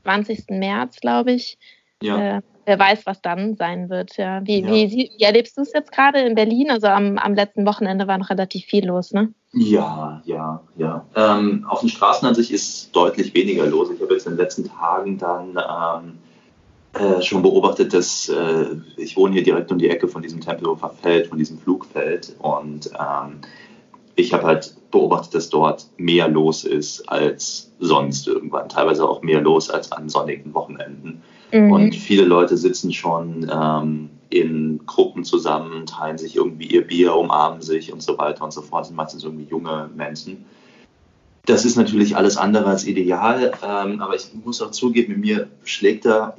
[0.04, 0.50] 20.
[0.50, 1.58] März, glaube ich.
[2.02, 2.38] Ja.
[2.38, 4.18] Äh, wer weiß, was dann sein wird.
[4.18, 4.46] Ja.
[4.46, 4.68] Wie, ja.
[4.68, 6.72] Wie, wie, erlebst du es jetzt gerade in Berlin?
[6.72, 9.34] Also am, am letzten Wochenende war noch relativ viel los, ne?
[9.54, 11.06] Ja, ja, ja.
[11.16, 13.90] Ähm, auf den Straßen an sich ist deutlich weniger los.
[13.90, 16.20] Ich habe jetzt in den letzten Tagen dann ähm,
[16.94, 18.66] äh, schon beobachtet, dass äh,
[18.98, 22.92] ich wohne hier direkt um die Ecke von diesem Tempelhofer Feld, von diesem Flugfeld und
[23.00, 23.42] ähm,
[24.16, 29.42] ich habe halt beobachtet, dass dort mehr los ist als sonst irgendwann, teilweise auch mehr
[29.42, 31.22] los als an sonnigen Wochenenden.
[31.52, 31.72] Mhm.
[31.72, 37.62] Und viele Leute sitzen schon ähm, in Gruppen zusammen, teilen sich irgendwie ihr Bier, umarmen
[37.62, 38.82] sich und so weiter und so fort.
[38.82, 40.46] Das sind meistens irgendwie junge Menschen.
[41.46, 46.06] Das ist natürlich alles andere als ideal, ähm, aber ich muss auch zugeben, mir schlägt
[46.06, 46.36] da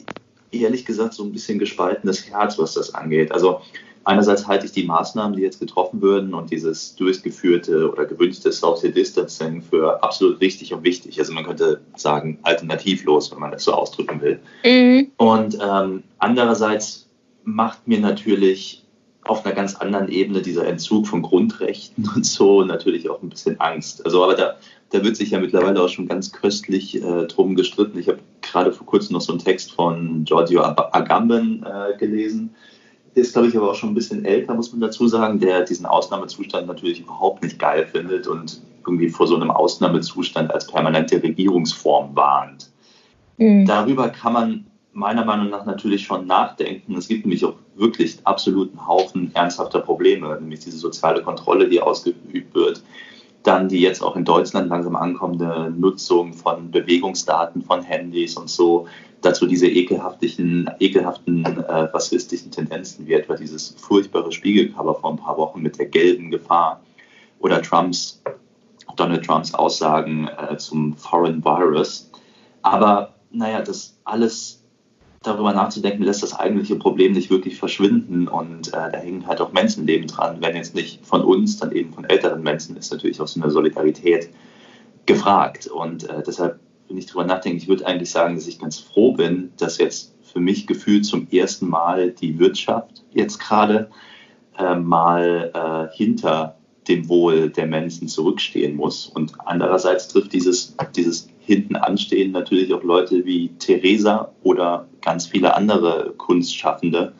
[0.52, 3.32] ehrlich gesagt so ein bisschen gespaltenes Herz, was das angeht.
[3.32, 3.60] Also
[4.04, 8.90] einerseits halte ich die Maßnahmen, die jetzt getroffen würden und dieses durchgeführte oder gewünschte Social
[8.90, 11.18] Distancing für absolut richtig und wichtig.
[11.18, 14.40] Also man könnte sagen alternativlos, wenn man das so ausdrücken will.
[14.64, 15.12] Mhm.
[15.16, 17.08] Und ähm, andererseits
[17.44, 18.84] macht mir natürlich
[19.22, 23.60] auf einer ganz anderen Ebene dieser Entzug von Grundrechten und so natürlich auch ein bisschen
[23.60, 24.04] Angst.
[24.04, 24.56] Also aber da,
[24.90, 27.98] da wird sich ja mittlerweile auch schon ganz köstlich äh, drum gestritten.
[27.98, 32.54] Ich habe gerade vor kurzem noch so einen Text von Giorgio Agamben äh, gelesen.
[33.14, 35.64] Der ist, glaube ich, aber auch schon ein bisschen älter, muss man dazu sagen, der
[35.64, 41.22] diesen Ausnahmezustand natürlich überhaupt nicht geil findet und irgendwie vor so einem Ausnahmezustand als permanente
[41.22, 42.70] Regierungsform warnt.
[43.36, 43.66] Mhm.
[43.66, 46.96] Darüber kann man meiner Meinung nach natürlich schon nachdenken.
[46.96, 52.54] Es gibt nämlich auch wirklich absoluten Haufen ernsthafter Probleme, nämlich diese soziale Kontrolle, die ausgeübt
[52.54, 52.82] wird.
[53.42, 58.86] Dann die jetzt auch in Deutschland langsam ankommende Nutzung von Bewegungsdaten von Handys und so.
[59.22, 65.36] Dazu diese ekelhaften, ekelhaften äh, rassistischen Tendenzen, wie etwa dieses furchtbare Spiegelcover vor ein paar
[65.36, 66.80] Wochen mit der gelben Gefahr
[67.38, 68.22] oder Trumps,
[68.96, 72.10] Donald Trumps Aussagen äh, zum Foreign Virus.
[72.62, 74.59] Aber naja, das alles
[75.22, 78.26] darüber nachzudenken, lässt das eigentliche Problem nicht wirklich verschwinden.
[78.26, 80.38] Und äh, da hängen halt auch Menschenleben dran.
[80.40, 83.50] Wenn jetzt nicht von uns, dann eben von älteren Menschen, ist natürlich auch so eine
[83.50, 84.30] Solidarität
[85.06, 85.66] gefragt.
[85.66, 89.12] Und äh, deshalb, wenn ich darüber nachdenke, ich würde eigentlich sagen, dass ich ganz froh
[89.12, 93.90] bin, dass jetzt für mich gefühlt zum ersten Mal die Wirtschaft jetzt gerade
[94.58, 96.56] äh, mal äh, hinter
[96.88, 99.06] dem Wohl der Menschen zurückstehen muss.
[99.06, 105.54] Und andererseits trifft dieses, dieses hinten anstehen natürlich auch Leute wie Theresa oder ganz viele
[105.54, 107.12] andere Kunstschaffende.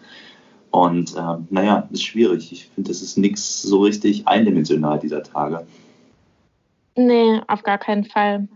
[0.70, 2.52] Und äh, naja, ist schwierig.
[2.52, 5.66] Ich finde, das ist nichts so richtig eindimensional dieser Tage.
[6.96, 8.48] Nee, auf gar keinen Fall.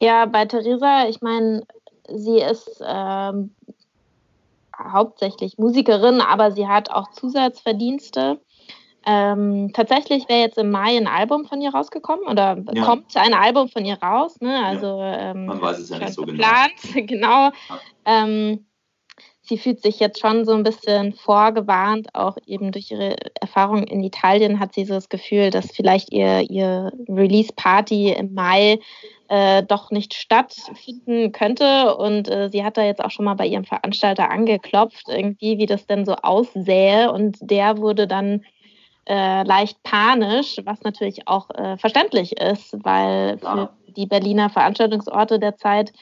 [0.00, 1.62] Ja, bei Theresa, ich meine,
[2.08, 3.50] sie ist ähm,
[4.78, 8.40] hauptsächlich Musikerin, aber sie hat auch Zusatzverdienste.
[9.06, 12.84] Ähm, tatsächlich wäre jetzt im Mai ein Album von ihr rausgekommen oder ja.
[12.84, 14.40] kommt ein Album von ihr raus.
[14.40, 14.64] Ne?
[14.64, 15.30] Also, ja.
[15.30, 16.32] Ähm, Man weiß es ja nicht so genau.
[16.32, 17.08] geplant.
[17.08, 17.50] genau.
[17.50, 17.80] genau.
[18.04, 18.66] Ähm,
[19.48, 24.02] sie fühlt sich jetzt schon so ein bisschen vorgewarnt, auch eben durch ihre Erfahrung in
[24.04, 28.78] Italien hat sie so das Gefühl, dass vielleicht ihr, ihr Release-Party im Mai
[29.28, 31.96] äh, doch nicht stattfinden könnte.
[31.96, 35.66] Und äh, sie hat da jetzt auch schon mal bei ihrem Veranstalter angeklopft, irgendwie, wie
[35.66, 37.10] das denn so aussähe.
[37.12, 38.42] Und der wurde dann
[39.08, 45.92] äh, leicht panisch, was natürlich auch äh, verständlich ist, weil für die Berliner Veranstaltungsorte derzeit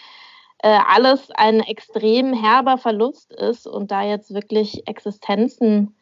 [0.59, 5.95] äh, alles ein extrem herber Verlust ist und da jetzt wirklich Existenzen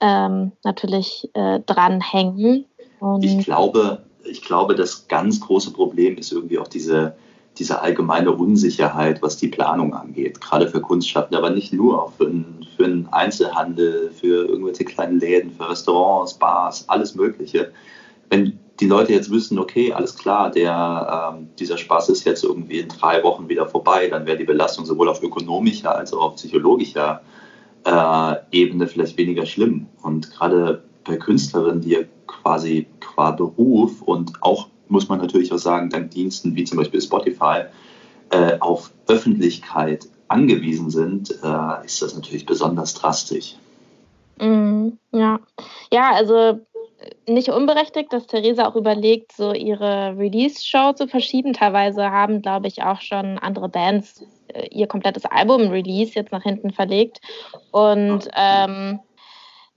[0.00, 2.66] ähm, natürlich äh, dranhängen.
[2.98, 7.16] Und ich glaube, ich glaube, das ganz große Problem ist irgendwie auch diese
[7.58, 12.26] diese allgemeine Unsicherheit, was die Planung angeht, gerade für Kunstschaffende, aber nicht nur, auch für,
[12.26, 17.72] einen, für einen Einzelhandel, für irgendwelche kleinen Läden, für Restaurants, Bars, alles Mögliche.
[18.30, 22.80] Wenn die Leute jetzt wissen, okay, alles klar, der, ähm, dieser Spaß ist jetzt irgendwie
[22.80, 26.34] in drei Wochen wieder vorbei, dann wäre die Belastung sowohl auf ökonomischer als auch auf
[26.36, 27.20] psychologischer
[27.84, 29.86] äh, Ebene vielleicht weniger schlimm.
[30.02, 35.90] Und gerade bei Künstlerinnen, die quasi qua Beruf und auch muss man natürlich auch sagen,
[35.90, 37.64] dank Diensten wie zum Beispiel Spotify
[38.30, 43.56] äh, auf Öffentlichkeit angewiesen sind, äh, ist das natürlich besonders drastisch.
[44.38, 45.40] Mm, ja.
[45.92, 46.60] ja, also äh,
[47.26, 51.52] nicht unberechtigt, dass Theresa auch überlegt, so ihre Release-Show zu verschieben.
[51.52, 56.70] Teilweise haben, glaube ich, auch schon andere Bands äh, ihr komplettes Album-Release jetzt nach hinten
[56.70, 57.20] verlegt.
[57.72, 59.00] Und ähm,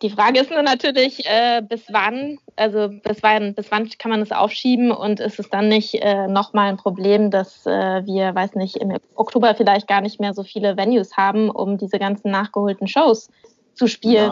[0.03, 4.21] die Frage ist nur natürlich, äh, bis wann, also bis wann, bis wann kann man
[4.21, 8.55] es aufschieben und ist es dann nicht äh, nochmal ein Problem, dass äh, wir, weiß
[8.55, 12.87] nicht, im Oktober vielleicht gar nicht mehr so viele Venues haben, um diese ganzen nachgeholten
[12.87, 13.29] Shows
[13.73, 14.31] zu spielen?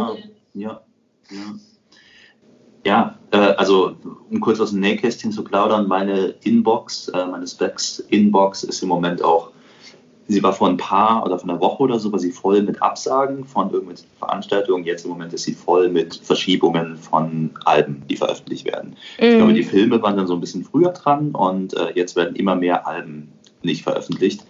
[0.54, 0.82] Ja, ja,
[1.32, 1.56] ja.
[2.84, 3.96] Ja, äh, also
[4.30, 9.24] um kurz aus dem Nähkästchen zu plaudern, meine Inbox, äh, meine Specs-Inbox ist im Moment
[9.24, 9.52] auch
[10.28, 12.82] Sie war vor ein paar oder vor einer Woche oder so, war sie voll mit
[12.82, 14.86] Absagen von irgendwelchen Veranstaltungen.
[14.86, 18.96] Jetzt im Moment ist sie voll mit Verschiebungen von Alben, die veröffentlicht werden.
[19.20, 19.26] Mhm.
[19.26, 22.36] Ich glaube, die Filme waren dann so ein bisschen früher dran und äh, jetzt werden
[22.36, 23.32] immer mehr Alben
[23.64, 24.46] nicht veröffentlicht.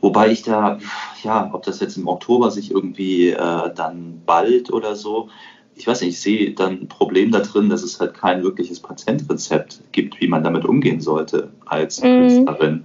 [0.00, 0.78] Wobei ich da,
[1.22, 5.28] ja, ob das jetzt im Oktober sich irgendwie äh, dann bald oder so,
[5.76, 8.80] ich weiß nicht, ich sehe dann ein Problem da drin, dass es halt kein wirkliches
[8.80, 12.04] Patientrezept gibt, wie man damit umgehen sollte als mhm.
[12.04, 12.84] Künstlerin.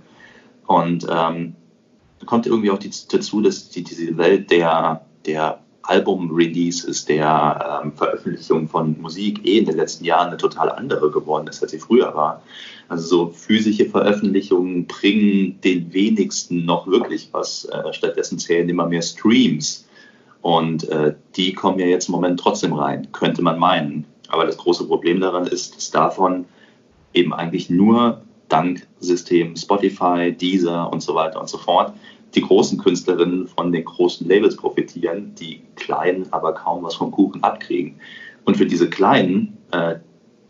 [0.65, 1.55] Und ähm,
[2.29, 8.67] kommt irgendwie auch die, dazu, dass die, diese Welt der, der Album-Releases, der ähm, Veröffentlichung
[8.67, 12.13] von Musik eh in den letzten Jahren eine total andere geworden ist, als sie früher
[12.13, 12.43] war.
[12.87, 17.65] Also so physische Veröffentlichungen bringen den wenigsten noch wirklich was.
[17.65, 19.87] Äh, stattdessen zählen immer mehr Streams.
[20.43, 24.05] Und äh, die kommen ja jetzt im Moment trotzdem rein, könnte man meinen.
[24.27, 26.45] Aber das große Problem daran ist, dass davon
[27.15, 31.93] eben eigentlich nur dank System Spotify, Deezer und so weiter und so fort
[32.35, 37.43] die großen Künstlerinnen von den großen Labels profitieren, die kleinen aber kaum was vom Kuchen
[37.43, 37.95] abkriegen.
[38.45, 39.95] Und für diese kleinen äh,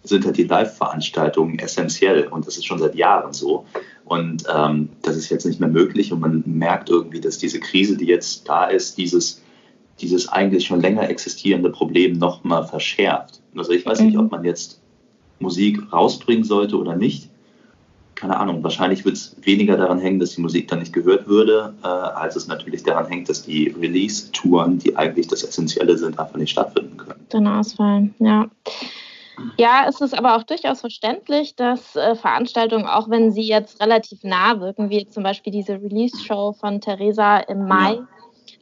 [0.04, 3.66] sind halt die Live-Veranstaltungen essentiell und das ist schon seit Jahren so.
[4.06, 7.96] Und ähm, das ist jetzt nicht mehr möglich und man merkt irgendwie, dass diese Krise,
[7.98, 9.42] die jetzt da ist, dieses,
[10.00, 13.42] dieses eigentlich schon länger existierende Problem nochmal verschärft.
[13.56, 14.22] Also ich weiß nicht, mhm.
[14.22, 14.82] ob man jetzt
[15.40, 17.30] Musik rausbringen sollte oder nicht
[18.20, 21.74] keine Ahnung, wahrscheinlich wird es weniger daran hängen, dass die Musik dann nicht gehört würde,
[21.84, 26.36] äh, als es natürlich daran hängt, dass die Release-Touren, die eigentlich das Essentielle sind, einfach
[26.36, 27.26] nicht stattfinden können.
[27.30, 28.50] Dann ausfallen, ja.
[29.58, 34.26] Ja, es ist aber auch durchaus verständlich, dass äh, Veranstaltungen, auch wenn sie jetzt relativ
[34.26, 38.08] nah wirken, wie zum Beispiel diese Release-Show von Theresa im Mai, ja.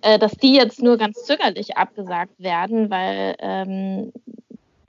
[0.03, 4.11] äh, dass die jetzt nur ganz zögerlich abgesagt werden, weil ähm,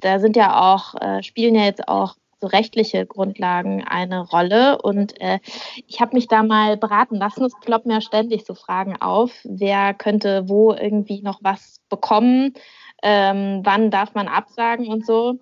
[0.01, 4.81] da sind ja auch, äh, spielen ja jetzt auch so rechtliche Grundlagen eine Rolle.
[4.83, 5.39] Und äh,
[5.87, 7.45] ich habe mich da mal beraten lassen.
[7.45, 9.33] Es ploppen ja ständig so Fragen auf.
[9.45, 12.55] Wer könnte wo irgendwie noch was bekommen?
[13.03, 15.39] Ähm, wann darf man absagen und so?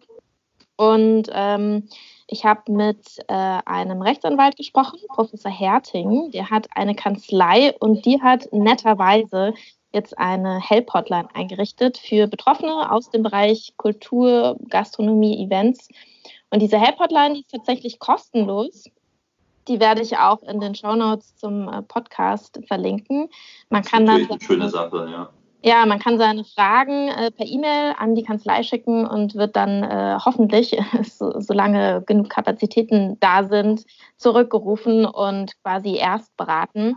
[0.77, 1.89] Und ähm,
[2.29, 6.31] ich habe mit äh, einem Rechtsanwalt gesprochen, Professor Herting.
[6.33, 9.55] Der hat eine Kanzlei und die hat netterweise
[9.93, 15.89] jetzt eine Help-Hotline eingerichtet für Betroffene aus dem Bereich Kultur, Gastronomie, Events
[16.57, 18.85] und diese Help-Hotline, die ist tatsächlich kostenlos.
[19.69, 23.29] Die werde ich auch in den Shownotes zum äh, Podcast verlinken.
[23.69, 25.29] Man kann dann eine schöne Sache, ja.
[25.63, 29.83] Ja, man kann seine Fragen äh, per E-Mail an die Kanzlei schicken und wird dann
[29.83, 33.85] äh, hoffentlich, so, solange genug Kapazitäten da sind,
[34.17, 36.97] zurückgerufen und quasi erst beraten.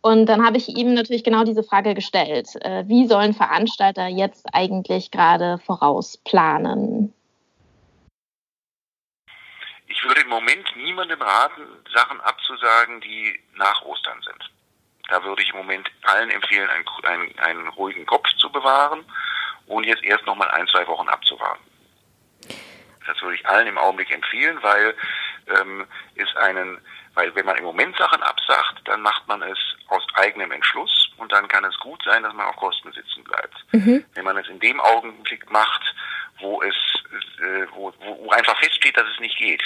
[0.00, 2.50] Und dann habe ich ihm natürlich genau diese Frage gestellt.
[2.60, 7.12] Äh, wie sollen Veranstalter jetzt eigentlich gerade vorausplanen?
[10.02, 11.62] Ich würde im Moment niemandem raten,
[11.94, 14.50] Sachen abzusagen, die nach Ostern sind.
[15.08, 19.04] Da würde ich im Moment allen empfehlen, einen, einen, einen ruhigen Kopf zu bewahren
[19.66, 21.62] und jetzt erst nochmal ein, zwei Wochen abzuwarten.
[23.06, 24.96] Das würde ich allen im Augenblick empfehlen, weil
[25.60, 25.86] ähm,
[26.16, 26.80] es einen,
[27.14, 31.30] weil wenn man im Moment Sachen absagt, dann macht man es aus eigenem Entschluss und
[31.30, 33.54] dann kann es gut sein, dass man auf Kosten sitzen bleibt.
[33.72, 34.04] Mhm.
[34.14, 35.94] Wenn man es in dem Augenblick macht,
[36.40, 36.74] wo es,
[37.40, 39.62] äh, wo, wo einfach feststeht, dass es nicht geht,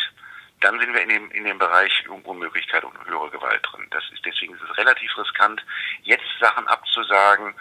[0.61, 3.87] dann sind wir in dem, in dem Bereich Unmöglichkeit und höhere Gewalt drin.
[3.91, 5.65] Das ist, deswegen ist es relativ riskant,
[6.03, 7.55] jetzt Sachen abzusagen,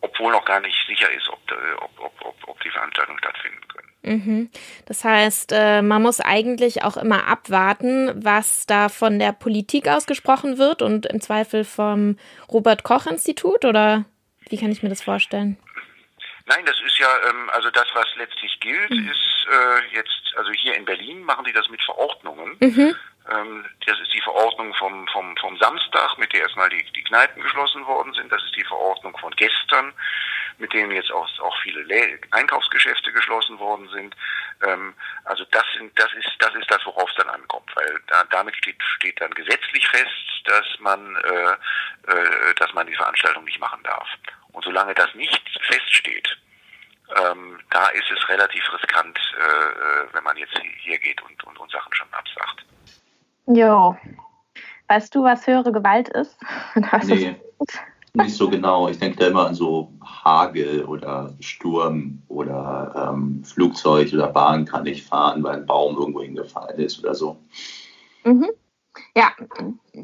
[0.00, 3.88] obwohl noch gar nicht sicher ist, ob, äh, ob, ob, ob, die Veranstaltungen stattfinden können.
[4.02, 4.50] Mhm.
[4.86, 10.58] Das heißt, äh, man muss eigentlich auch immer abwarten, was da von der Politik ausgesprochen
[10.58, 12.16] wird und im Zweifel vom
[12.50, 14.04] Robert Koch Institut oder
[14.48, 15.58] wie kann ich mir das vorstellen?
[16.48, 19.10] Nein, das ist ja, ähm, also das, was letztlich gilt, mhm.
[19.10, 22.56] ist äh, jetzt, also hier in Berlin machen die das mit Verordnungen.
[22.60, 22.96] Mhm.
[23.30, 27.42] Ähm, das ist die Verordnung vom, vom, vom Samstag, mit der erstmal die, die Kneipen
[27.42, 28.32] geschlossen worden sind.
[28.32, 29.92] Das ist die Verordnung von gestern,
[30.56, 34.16] mit denen jetzt auch, auch viele Lä Einkaufsgeschäfte geschlossen worden sind.
[34.66, 38.24] Ähm, also das sind, das ist, das ist das, worauf es dann ankommt, weil da,
[38.30, 40.14] damit steht, steht dann gesetzlich fest,
[40.46, 41.52] dass man, äh,
[42.10, 44.08] äh, dass man die Veranstaltung nicht machen darf.
[44.58, 46.36] Und solange das nicht feststeht,
[47.16, 51.56] ähm, da ist es relativ riskant, äh, äh, wenn man jetzt hier geht und, und,
[51.60, 52.66] und Sachen schon absagt.
[53.46, 53.96] Jo.
[54.88, 56.36] Weißt du, was höhere Gewalt ist?
[57.04, 57.36] nee,
[58.14, 58.88] nicht so genau.
[58.88, 64.82] Ich denke da immer an so Hagel oder Sturm oder ähm, Flugzeug oder Bahn kann
[64.82, 67.38] nicht fahren, weil ein Baum irgendwo hingefallen ist oder so.
[68.24, 68.50] Mhm.
[69.16, 69.32] Ja,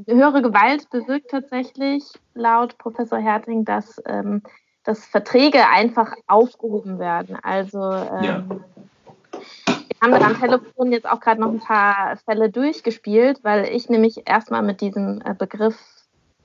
[0.07, 2.05] höhere Gewalt bewirkt tatsächlich
[2.35, 4.43] laut Professor Herting, dass, ähm,
[4.85, 7.37] dass Verträge einfach aufgehoben werden.
[7.43, 8.45] Also ähm, ja.
[8.51, 14.23] wir haben am Telefon jetzt auch gerade noch ein paar Fälle durchgespielt, weil ich nämlich
[14.27, 15.77] erstmal mit diesem äh, Begriff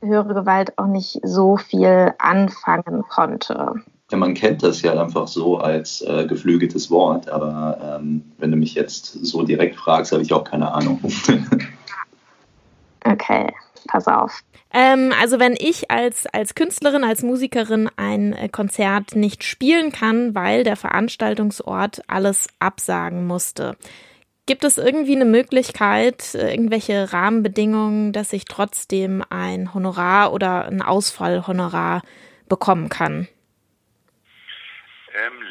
[0.02, 3.76] höhere Gewalt auch nicht so viel anfangen konnte.
[4.12, 8.58] Ja, man kennt das ja einfach so als äh, geflügeltes Wort, aber ähm, wenn du
[8.58, 11.00] mich jetzt so direkt fragst, habe ich auch keine Ahnung.
[13.30, 13.54] Okay,
[13.88, 14.42] pass auf.
[14.74, 20.36] Ähm, also wenn ich als, als Künstlerin, als Musikerin ein äh, Konzert nicht spielen kann,
[20.36, 23.78] weil der Veranstaltungsort alles absagen musste,
[24.46, 30.82] gibt es irgendwie eine Möglichkeit, äh, irgendwelche Rahmenbedingungen, dass ich trotzdem ein Honorar oder ein
[30.82, 32.02] Ausfallhonorar
[32.48, 33.28] bekommen kann?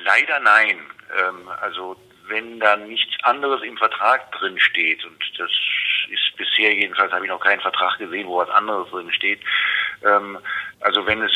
[0.05, 0.79] leider nein.
[1.19, 1.97] Ähm, also
[2.29, 5.51] wenn da nichts anderes im Vertrag drin steht, und das
[6.11, 9.40] ist bisher jedenfalls, habe ich noch keinen Vertrag gesehen, wo was anderes drin steht.
[10.05, 10.38] Ähm,
[10.81, 11.33] also wenn es,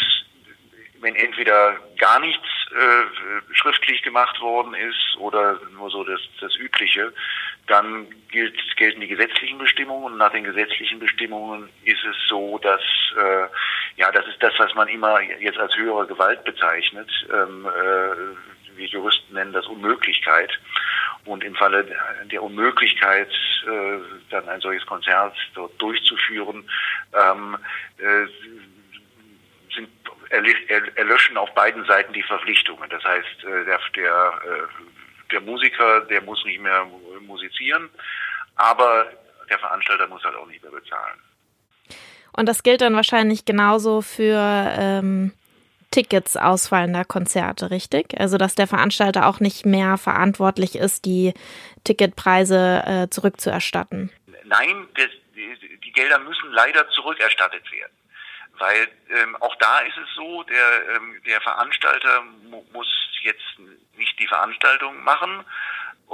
[1.00, 7.12] wenn entweder gar nichts äh, schriftlich gemacht worden ist oder nur so das, das Übliche,
[7.66, 12.80] dann gilt, gelten die gesetzlichen Bestimmungen und nach den gesetzlichen Bestimmungen ist es so, dass
[13.16, 13.46] äh,
[13.96, 17.10] ja, das ist das, was man immer jetzt als höhere Gewalt bezeichnet.
[17.32, 20.50] Ähm, äh, wir Juristen nennen das Unmöglichkeit.
[21.24, 21.86] Und im Falle
[22.24, 23.30] der Unmöglichkeit,
[23.66, 23.98] äh,
[24.30, 26.68] dann ein solches Konzert dort durchzuführen,
[27.12, 27.56] ähm,
[27.98, 28.26] äh,
[29.74, 29.88] sind,
[30.96, 32.90] erlöschen auf beiden Seiten die Verpflichtungen.
[32.90, 36.86] Das heißt, äh, der, der, äh, der Musiker, der muss nicht mehr
[37.20, 37.88] musizieren,
[38.56, 39.06] aber
[39.48, 41.20] der Veranstalter muss halt auch nicht mehr bezahlen.
[42.32, 44.38] Und das gilt dann wahrscheinlich genauso für
[44.78, 45.32] ähm,
[45.92, 48.18] Tickets ausfallender Konzerte, richtig?
[48.18, 51.34] Also dass der Veranstalter auch nicht mehr verantwortlich ist, die
[51.84, 54.10] Ticketpreise äh, zurückzuerstatten.
[54.44, 57.92] Nein, das, die, die, Gelder müssen leider zurückerstattet werden.
[58.58, 62.88] Weil ähm, auch da ist es so, der, ähm, der Veranstalter mu muss
[63.22, 63.58] jetzt
[63.96, 65.44] nicht die Veranstaltung machen,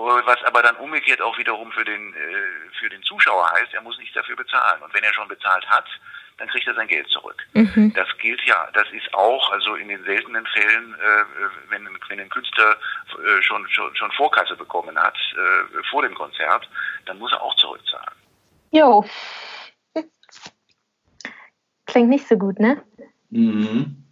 [0.05, 3.99] was aber dann umgekehrt auch wiederum für den, äh, für den Zuschauer heißt, er muss
[3.99, 4.83] nichts dafür bezahlen.
[4.83, 5.87] Und wenn er schon bezahlt hat,
[6.39, 7.43] dann kriegt er sein Geld zurück.
[7.55, 7.93] Mhm.
[7.95, 11.25] Das gilt ja, das ist auch, also in den seltenen Fällen, äh,
[11.71, 12.77] wenn, wenn ein Künstler
[13.13, 16.69] äh, schon, schon, schon Vorkasse bekommen hat, äh, vor dem Konzert,
[17.07, 18.15] dann muss er auch zurückzahlen.
[18.71, 19.05] Jo.
[21.87, 22.83] Klingt nicht so gut, ne?
[23.31, 24.05] Mhm.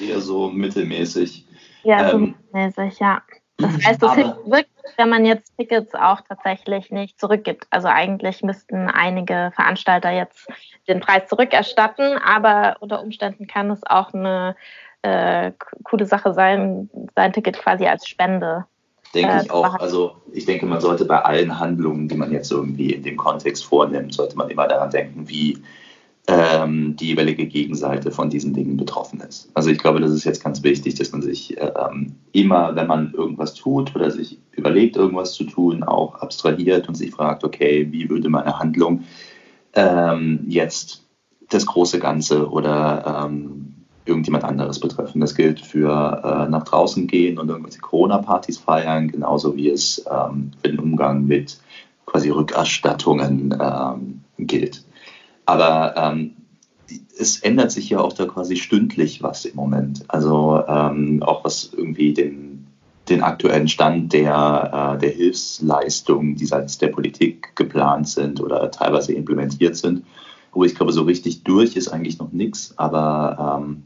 [0.00, 1.46] Eher so mittelmäßig.
[1.84, 3.22] Ja, so ähm, mittelmäßig, ja.
[3.62, 7.66] Das heißt, es hilft wirklich, wenn man jetzt Tickets auch tatsächlich nicht zurückgibt.
[7.70, 10.48] Also eigentlich müssten einige Veranstalter jetzt
[10.88, 14.56] den Preis zurückerstatten, aber unter Umständen kann es auch eine
[15.02, 15.52] äh,
[15.84, 18.66] coole Sache sein, sein Ticket quasi als Spende
[19.14, 19.74] Denke äh, ich auch.
[19.78, 23.64] Also ich denke, man sollte bei allen Handlungen, die man jetzt irgendwie in dem Kontext
[23.64, 25.58] vornimmt, sollte man immer daran denken, wie
[26.28, 29.50] ähm, die jeweilige Gegenseite von diesen Dingen betroffen ist.
[29.54, 33.12] Also ich glaube, das ist jetzt ganz wichtig, dass man sich ähm, immer, wenn man
[33.12, 38.08] irgendwas tut oder sich überlegt, irgendwas zu tun, auch abstrahiert und sich fragt, okay, wie
[38.08, 39.02] würde meine Handlung
[39.74, 41.02] ähm, jetzt
[41.50, 45.20] das große Ganze oder ähm, irgendjemand anderes betreffen.
[45.20, 50.52] Das gilt für äh, nach draußen gehen und irgendwelche Corona-Partys feiern, genauso wie es ähm,
[50.62, 51.58] für den Umgang mit
[52.06, 54.84] quasi Rückerstattungen ähm, gilt.
[55.52, 56.36] Aber ähm,
[57.18, 60.04] es ändert sich ja auch da quasi stündlich was im Moment.
[60.08, 62.66] Also ähm, auch was irgendwie den,
[63.08, 69.12] den aktuellen Stand der, äh, der Hilfsleistungen, die seitens der Politik geplant sind oder teilweise
[69.12, 70.04] implementiert sind.
[70.52, 73.84] Wo ich glaube, so richtig durch ist eigentlich noch nichts, aber ähm,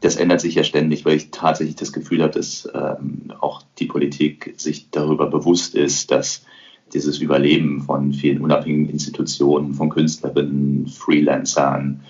[0.00, 3.86] das ändert sich ja ständig, weil ich tatsächlich das Gefühl habe, dass ähm, auch die
[3.86, 6.44] Politik sich darüber bewusst ist, dass
[6.92, 12.02] dieses Überleben von vielen unabhängigen Institutionen, von Künstlerinnen, Freelancern,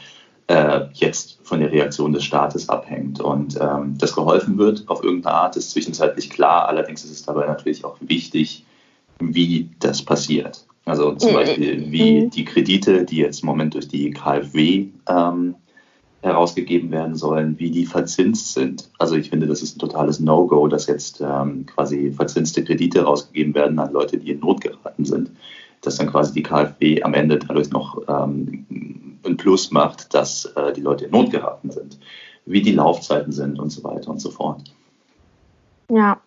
[0.46, 3.20] äh, jetzt von der Reaktion des Staates abhängt.
[3.20, 6.68] Und ähm, dass geholfen wird auf irgendeine Art, ist zwischenzeitlich klar.
[6.68, 8.64] Allerdings ist es dabei natürlich auch wichtig,
[9.20, 10.66] wie das passiert.
[10.84, 15.54] Also zum Beispiel wie die Kredite, die jetzt im Moment durch die KfW ähm,
[16.24, 18.90] herausgegeben werden sollen, wie die verzinst sind.
[18.98, 23.54] Also ich finde, das ist ein totales No-Go, dass jetzt ähm, quasi verzinste Kredite herausgegeben
[23.54, 25.30] werden an Leute, die in Not geraten sind.
[25.82, 30.72] Dass dann quasi die KfW am Ende dadurch noch ähm, ein Plus macht, dass äh,
[30.72, 31.98] die Leute in Not geraten sind.
[32.46, 34.62] Wie die Laufzeiten sind und so weiter und so fort.
[35.90, 36.20] Ja.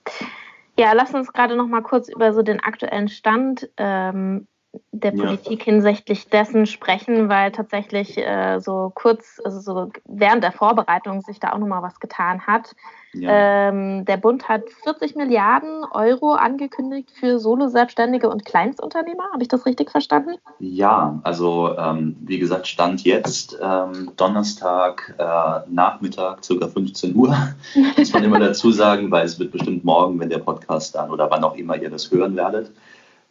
[0.79, 4.47] Ja, lass uns gerade noch mal kurz über so den aktuellen Stand ähm,
[4.91, 5.65] der Politik ja.
[5.65, 11.53] hinsichtlich dessen sprechen, weil tatsächlich äh, so kurz, also so während der Vorbereitung sich da
[11.53, 12.75] auch nochmal was getan hat.
[13.13, 13.69] Ja.
[13.69, 19.23] Ähm, der Bund hat 40 Milliarden Euro angekündigt für Solo-Selbstständige und Kleinstunternehmer.
[19.31, 20.35] Habe ich das richtig verstanden?
[20.59, 27.35] Ja, also ähm, wie gesagt, Stand jetzt ähm, Donnerstag äh, Nachmittag, circa 15 Uhr,
[27.97, 31.31] muss man immer dazu sagen, weil es wird bestimmt morgen, wenn der Podcast dann oder
[31.31, 32.71] wann auch immer ihr das hören werdet,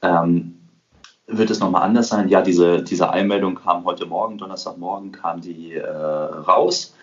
[0.03, 0.56] ähm,
[1.27, 2.29] wird es nochmal anders sein?
[2.29, 6.95] Ja, diese, diese Einmeldung kam heute Morgen, Donnerstagmorgen kam die äh, raus.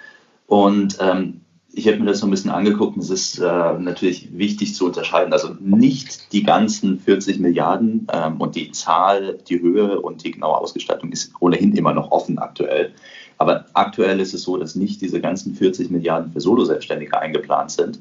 [0.47, 1.41] Und ähm,
[1.75, 4.85] ich habe mir das so ein bisschen angeguckt und es ist äh, natürlich wichtig zu
[4.85, 5.33] unterscheiden.
[5.33, 10.57] Also nicht die ganzen 40 Milliarden ähm, und die Zahl, die Höhe und die genaue
[10.57, 12.93] Ausgestattung ist ohnehin immer noch offen aktuell.
[13.39, 17.99] Aber aktuell ist es so, dass nicht diese ganzen 40 Milliarden für Solo-Selbstständige eingeplant sind,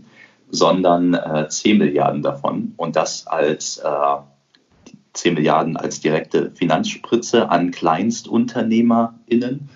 [0.50, 3.88] sondern äh, 10 Milliarden davon und das als äh,
[5.14, 9.68] 10 Milliarden als direkte Finanzspritze an KleinstunternehmerInnen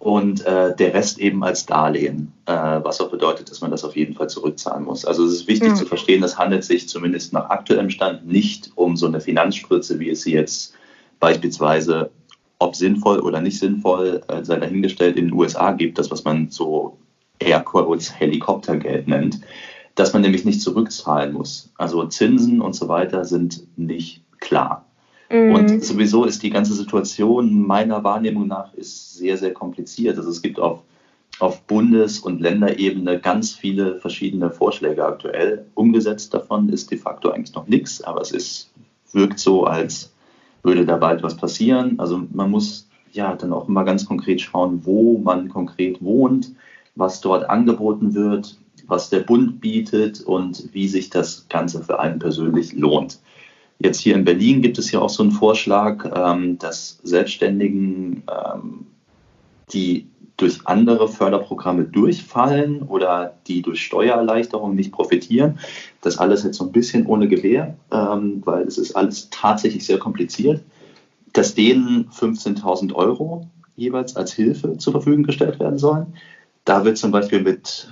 [0.00, 3.96] und äh, der Rest eben als Darlehen, äh, was auch bedeutet, dass man das auf
[3.96, 5.04] jeden Fall zurückzahlen muss.
[5.04, 5.76] Also es ist wichtig mhm.
[5.76, 10.10] zu verstehen, es handelt sich zumindest nach aktuellem Stand nicht um so eine Finanzspritze, wie
[10.10, 10.74] es sie jetzt
[11.18, 12.10] beispielsweise,
[12.58, 16.48] ob sinnvoll oder nicht sinnvoll, äh, sei dahingestellt, in den USA gibt, das, was man
[16.48, 16.96] so
[17.38, 19.40] eher kurz Helikoptergeld nennt,
[19.96, 21.70] dass man nämlich nicht zurückzahlen muss.
[21.76, 24.84] Also Zinsen und so weiter sind nicht klar.
[25.30, 25.54] Mhm.
[25.54, 30.18] Und sowieso ist die ganze Situation meiner Wahrnehmung nach ist sehr, sehr kompliziert.
[30.18, 30.82] Also es gibt auf,
[31.38, 35.66] auf Bundes- und Länderebene ganz viele verschiedene Vorschläge aktuell.
[35.74, 38.70] Umgesetzt davon ist de facto eigentlich noch nichts, aber es ist,
[39.12, 40.12] wirkt so, als
[40.62, 41.98] würde da bald was passieren.
[41.98, 46.52] Also man muss ja dann auch immer ganz konkret schauen, wo man konkret wohnt,
[46.96, 52.18] was dort angeboten wird, was der Bund bietet und wie sich das Ganze für einen
[52.18, 53.20] persönlich lohnt.
[53.82, 58.86] Jetzt hier in Berlin gibt es ja auch so einen Vorschlag, ähm, dass Selbstständigen, ähm,
[59.72, 60.06] die
[60.36, 65.58] durch andere Förderprogramme durchfallen oder die durch Steuererleichterungen nicht profitieren,
[66.02, 69.98] das alles jetzt so ein bisschen ohne Gewähr, ähm, weil es ist alles tatsächlich sehr
[69.98, 70.62] kompliziert,
[71.32, 76.14] dass denen 15.000 Euro jeweils als Hilfe zur Verfügung gestellt werden sollen.
[76.66, 77.88] Da wird zum Beispiel mit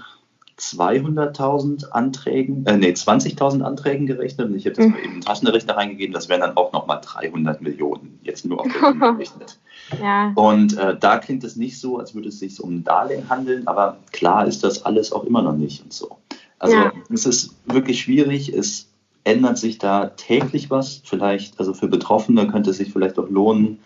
[0.59, 4.93] 200.000 Anträgen, äh, nee, 20.000 Anträgen gerechnet und ich habe das mhm.
[4.93, 8.61] mal eben in den Taschenrechner reingegeben, das wären dann auch nochmal 300 Millionen, jetzt nur
[8.61, 9.59] auf Berlin gerechnet.
[10.01, 10.33] Ja.
[10.35, 13.67] Und äh, da klingt es nicht so, als würde es sich um ein Darlehen handeln,
[13.67, 16.17] aber klar ist das alles auch immer noch nicht und so.
[16.59, 16.93] Also ja.
[17.13, 18.89] es ist wirklich schwierig, es
[19.23, 23.79] ändert sich da täglich was, vielleicht, also für Betroffene könnte es sich vielleicht auch lohnen,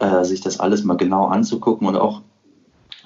[0.00, 2.22] äh, sich das alles mal genau anzugucken und auch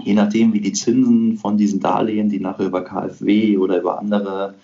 [0.03, 4.55] je nachdem, wie die Zinsen von diesen Darlehen, die nachher über KfW oder über andere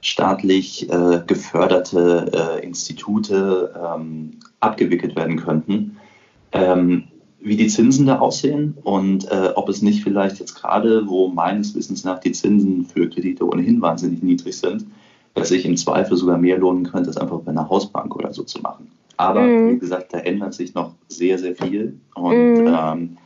[0.00, 5.96] staatlich äh, geförderte äh, Institute ähm, abgewickelt werden könnten,
[6.52, 7.04] ähm,
[7.40, 11.74] wie die Zinsen da aussehen und äh, ob es nicht vielleicht jetzt gerade, wo meines
[11.74, 14.86] Wissens nach die Zinsen für Kredite ohnehin wahnsinnig niedrig sind,
[15.34, 18.42] dass sich im Zweifel sogar mehr lohnen könnte, das einfach bei einer Hausbank oder so
[18.42, 18.90] zu machen.
[19.16, 19.70] Aber mhm.
[19.70, 22.76] wie gesagt, da ändert sich noch sehr, sehr viel und mhm.
[22.78, 23.16] ähm,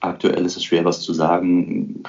[0.00, 2.02] aktuell ist es schwer, was zu sagen.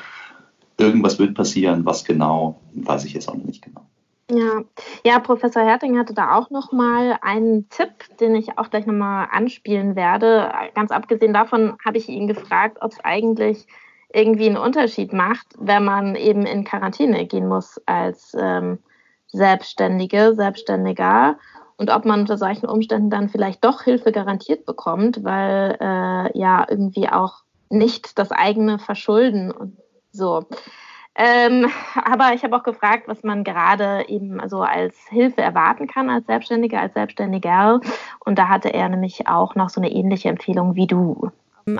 [0.77, 3.81] Irgendwas wird passieren, was genau, weiß ich jetzt auch noch nicht genau.
[4.31, 4.61] Ja,
[5.03, 8.93] ja, Professor Herting hatte da auch noch mal einen Tipp, den ich auch gleich noch
[8.93, 10.51] mal anspielen werde.
[10.75, 13.65] Ganz abgesehen davon habe ich ihn gefragt, ob es eigentlich
[14.13, 18.79] irgendwie einen Unterschied macht, wenn man eben in Quarantäne gehen muss als ähm,
[19.31, 21.37] Selbstständige, Selbstständiger
[21.77, 26.65] und ob man unter solchen Umständen dann vielleicht doch Hilfe garantiert bekommt, weil äh, ja
[26.69, 29.77] irgendwie auch nicht das eigene Verschulden und
[30.11, 30.45] so.
[31.15, 36.09] Ähm, aber ich habe auch gefragt, was man gerade eben so als Hilfe erwarten kann
[36.09, 37.81] als Selbstständiger, als Selbstständiger.
[38.23, 41.31] Und da hatte er nämlich auch noch so eine ähnliche Empfehlung wie du.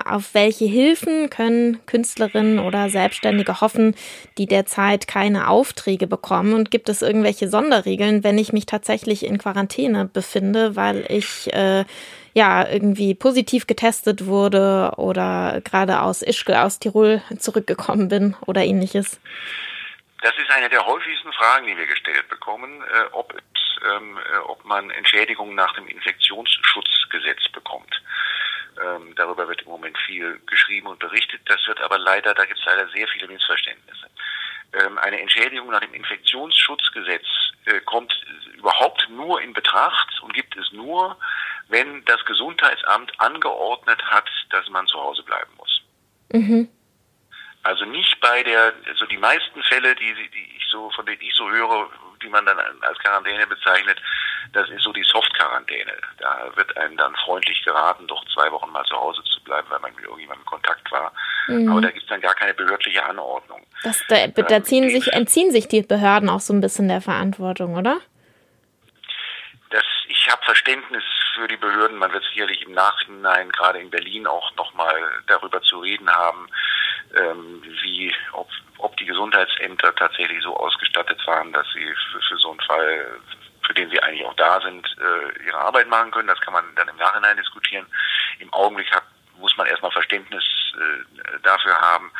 [0.04, 3.96] Auf welche Hilfen können Künstlerinnen oder Selbstständige hoffen,
[4.38, 6.54] die derzeit keine Aufträge bekommen?
[6.54, 11.84] Und gibt es irgendwelche Sonderregeln, wenn ich mich tatsächlich in Quarantäne befinde, weil ich äh,
[12.34, 19.20] ja irgendwie positiv getestet wurde oder gerade aus Ischgl, aus Tirol zurückgekommen bin oder ähnliches?
[20.22, 24.64] Das ist eine der häufigsten Fragen, die wir gestellt bekommen, äh, ob, ähm, äh, ob
[24.64, 28.02] man Entschädigungen nach dem Infektionsschutzgesetz bekommt.
[28.82, 31.40] Ähm, darüber wird im Moment viel geschrieben und berichtet.
[31.46, 34.08] Das wird aber leider, da gibt es leider sehr viele Missverständnisse.
[34.72, 37.26] Ähm, eine Entschädigung nach dem Infektionsschutzgesetz
[37.66, 38.14] äh, kommt
[38.56, 41.16] überhaupt nur in Betracht und gibt es nur,
[41.68, 45.82] wenn das Gesundheitsamt angeordnet hat, dass man zu Hause bleiben muss.
[46.32, 46.68] Mhm.
[47.62, 51.34] Also nicht bei der, also die meisten Fälle, die, die ich so, von denen ich
[51.34, 51.90] so höre,
[52.22, 53.98] die man dann als Quarantäne bezeichnet,
[54.52, 55.92] das ist so die Soft-Quarantäne.
[56.18, 59.80] Da wird einem dann freundlich geraten, doch zwei Wochen mal zu Hause zu bleiben, weil
[59.80, 61.12] man mit irgendjemandem in Kontakt war.
[61.46, 61.70] Mhm.
[61.70, 63.60] Aber da gibt es dann gar keine behördliche Anordnung.
[63.82, 67.76] Das, da, da ziehen sich, entziehen sich die Behörden auch so ein bisschen der Verantwortung,
[67.76, 67.98] oder?
[69.70, 71.04] Das, ich habe Verständnis
[71.34, 71.96] für die Behörden.
[71.96, 74.96] Man wird sicherlich im Nachhinein gerade in Berlin auch nochmal
[75.26, 76.48] darüber zu reden haben,
[77.16, 78.48] ähm, wie, ob,
[78.78, 83.20] ob die Gesundheitsämter tatsächlich so ausgestattet waren, dass sie für, für so einen Fall,
[83.64, 86.28] für den sie eigentlich auch da sind, äh, ihre Arbeit machen können.
[86.28, 87.86] Das kann man dann im Nachhinein diskutieren.
[88.40, 89.04] Im Augenblick hat,
[89.38, 90.44] muss man erstmal Verständnis
[90.74, 92.10] äh, dafür haben,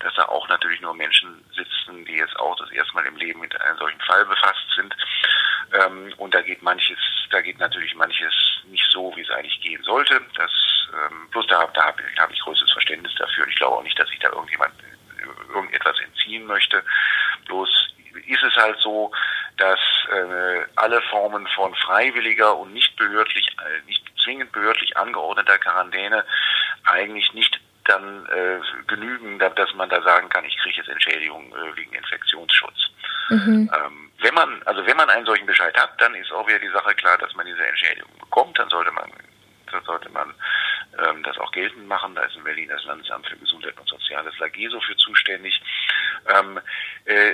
[0.00, 3.40] dass da auch natürlich nur Menschen sitzen, die jetzt auch das erste Mal im Leben
[3.40, 4.94] mit einem solchen Fall befasst sind.
[5.72, 6.98] Ähm, und da geht manches,
[7.30, 8.32] da geht natürlich manches
[8.64, 10.20] nicht so, wie es eigentlich gehen sollte.
[10.34, 10.50] Das,
[10.92, 13.46] ähm, bloß da, da habe hab ich größtes Verständnis dafür.
[13.46, 16.82] Ich glaube auch nicht, dass sich da irgendjemand äh, irgendetwas entziehen möchte.
[17.46, 17.68] Bloß
[18.26, 19.12] ist es halt so,
[19.56, 19.78] dass
[20.10, 26.24] äh, alle Formen von freiwilliger und nicht behördlich, äh, nicht zwingend behördlich angeordneter Quarantäne
[26.84, 27.60] eigentlich nicht
[27.90, 32.90] dann äh, genügen, dass man da sagen kann, ich kriege jetzt Entschädigung äh, wegen Infektionsschutz.
[33.30, 33.70] Mhm.
[33.74, 36.70] Ähm, wenn man, also wenn man einen solchen Bescheid hat, dann ist auch wieder die
[36.70, 38.58] Sache klar, dass man diese Entschädigung bekommt.
[38.58, 39.10] Dann sollte man,
[39.70, 40.34] dann sollte man
[40.98, 42.14] ähm, das auch geltend machen.
[42.14, 45.60] Da ist in Berlin das Landesamt für Gesundheit und Soziales LAGESO für zuständig.
[46.28, 46.60] Ähm,
[47.04, 47.32] äh,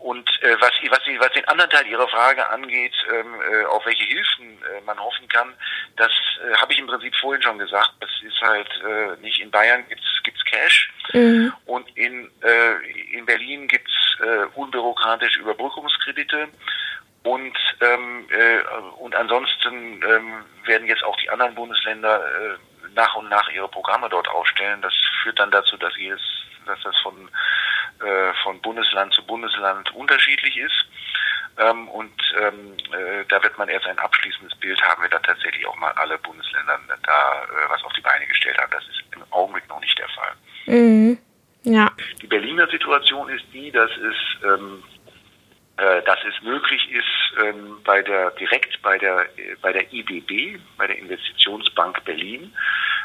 [0.00, 4.04] und äh, was, was, was den anderen Teil Ihrer Frage angeht, ähm, äh, auf welche
[4.04, 5.52] Hilfen äh, man hoffen kann,
[5.96, 7.92] das äh, habe ich im Prinzip vorhin schon gesagt.
[8.00, 11.52] Das ist halt äh, nicht in Bayern gibt's gibt's Cash mhm.
[11.66, 16.48] und in äh, in Berlin gibt's äh, unbürokratische Überbrückungskredite
[17.24, 18.60] und ähm, äh,
[18.98, 24.08] und ansonsten ähm, werden jetzt auch die anderen Bundesländer äh, nach und nach ihre Programme
[24.08, 24.80] dort aufstellen.
[24.82, 26.20] Das führt dann dazu, dass jedes
[26.66, 27.28] dass das von
[28.00, 30.86] äh, von Bundesland zu Bundesland unterschiedlich ist.
[31.58, 35.66] Ähm, und ähm, äh, da wird man erst ein abschließendes Bild haben, wenn da tatsächlich
[35.66, 38.70] auch mal alle Bundesländer da äh, was auf die Beine gestellt haben.
[38.70, 40.32] Das ist im Augenblick noch nicht der Fall.
[40.66, 41.18] Mhm.
[41.64, 41.90] Ja.
[42.22, 44.82] Die Berliner Situation ist die, dass es ähm,
[45.78, 50.60] äh, dass es möglich ist, ähm, bei der direkt bei der äh, bei der IBB,
[50.76, 52.52] bei der Investitionsbank Berlin,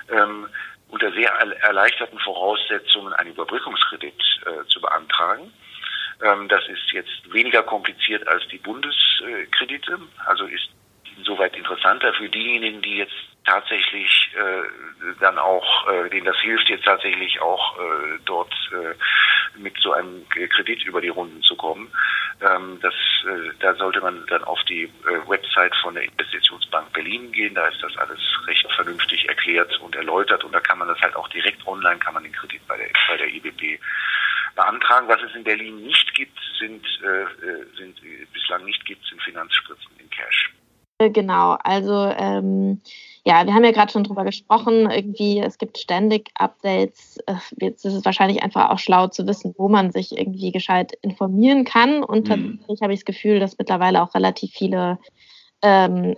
[0.10, 0.48] ähm,
[0.94, 4.14] unter sehr erleichterten Voraussetzungen einen Überbrückungskredit
[4.46, 5.52] äh, zu beantragen.
[6.22, 10.70] Ähm, das ist jetzt weniger kompliziert als die Bundeskredite, also ist
[11.18, 16.86] insoweit interessanter für diejenigen, die jetzt tatsächlich äh, dann auch, äh, denen das hilft, jetzt
[16.86, 21.92] tatsächlich auch äh, dort äh, mit so einem Kredit über die Runden zu kommen.
[22.42, 22.94] Ähm, das,
[23.26, 27.56] äh, da sollte man dann auf die äh, Website von der Investitionsbank Berlin gehen.
[27.56, 31.16] Da ist das alles recht vernünftig erklärt und erläutert und da kann man das halt
[31.16, 33.80] auch direkt online, kann man den Kredit bei der, bei der IBP
[34.56, 35.08] beantragen.
[35.08, 38.00] Was es in Berlin nicht gibt, sind, äh, äh sind
[38.32, 40.54] bislang nicht gibt, sind Finanzspritzen in Cash.
[41.00, 42.82] Genau, also ähm,
[43.26, 47.18] ja, wir haben ja gerade schon drüber gesprochen, irgendwie, es gibt ständig Updates.
[47.26, 50.94] Äh, jetzt ist es wahrscheinlich einfach auch schlau zu wissen, wo man sich irgendwie gescheit
[51.02, 52.04] informieren kann.
[52.04, 52.60] Und mhm.
[52.60, 55.00] tatsächlich habe ich das Gefühl, dass mittlerweile auch relativ viele
[55.62, 56.16] ähm,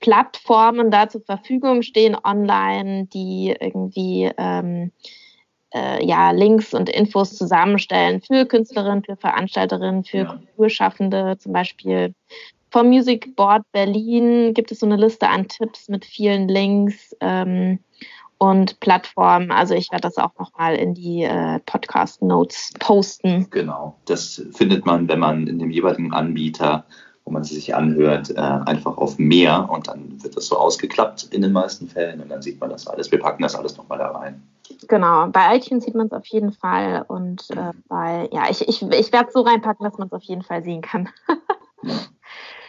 [0.00, 4.92] Plattformen da zur Verfügung stehen online, die irgendwie ähm,
[5.74, 10.40] äh, ja, Links und Infos zusammenstellen für Künstlerinnen, für Veranstalterinnen, für ja.
[10.56, 12.14] Kulturschaffende, zum Beispiel
[12.70, 17.78] vom Music Board Berlin gibt es so eine Liste an Tipps mit vielen Links ähm,
[18.38, 19.50] und Plattformen.
[19.50, 23.48] Also ich werde das auch nochmal in die äh, Podcast Notes posten.
[23.50, 26.84] Genau, das findet man, wenn man in dem jeweiligen Anbieter,
[27.24, 31.24] wo man es sich anhört, äh, einfach auf mehr und dann wird das so ausgeklappt
[31.32, 33.10] in den meisten Fällen und dann sieht man das alles.
[33.10, 34.42] Wir packen das alles nochmal da rein.
[34.88, 38.82] Genau, bei iTunes sieht man es auf jeden Fall und äh, bei, ja, ich, ich,
[38.82, 41.08] ich werde es so reinpacken, dass man es auf jeden Fall sehen kann.
[41.82, 41.94] ja.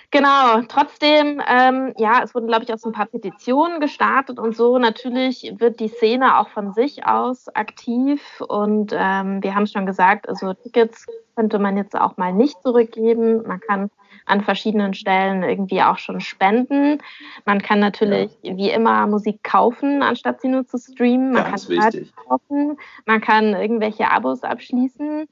[0.10, 4.56] Genau, trotzdem, ähm, ja, es wurden, glaube ich, auch so ein paar Petitionen gestartet und
[4.56, 4.78] so.
[4.78, 9.86] Natürlich wird die Szene auch von sich aus aktiv und ähm, wir haben es schon
[9.86, 11.06] gesagt, also Tickets
[11.36, 13.46] könnte man jetzt auch mal nicht zurückgeben.
[13.46, 13.92] Man kann
[14.26, 17.00] an verschiedenen Stellen irgendwie auch schon spenden.
[17.46, 18.56] Man kann natürlich ja.
[18.56, 21.34] wie immer Musik kaufen, anstatt sie nur zu streamen.
[21.34, 22.14] Man Ganz kann wichtig.
[22.28, 25.28] kaufen, man kann irgendwelche Abos abschließen.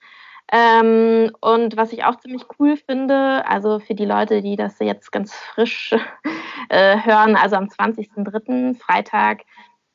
[0.52, 5.12] Ähm, und was ich auch ziemlich cool finde, also für die Leute, die das jetzt
[5.12, 5.94] ganz frisch
[6.70, 8.78] äh, hören, also am 20.03.
[8.78, 9.42] Freitag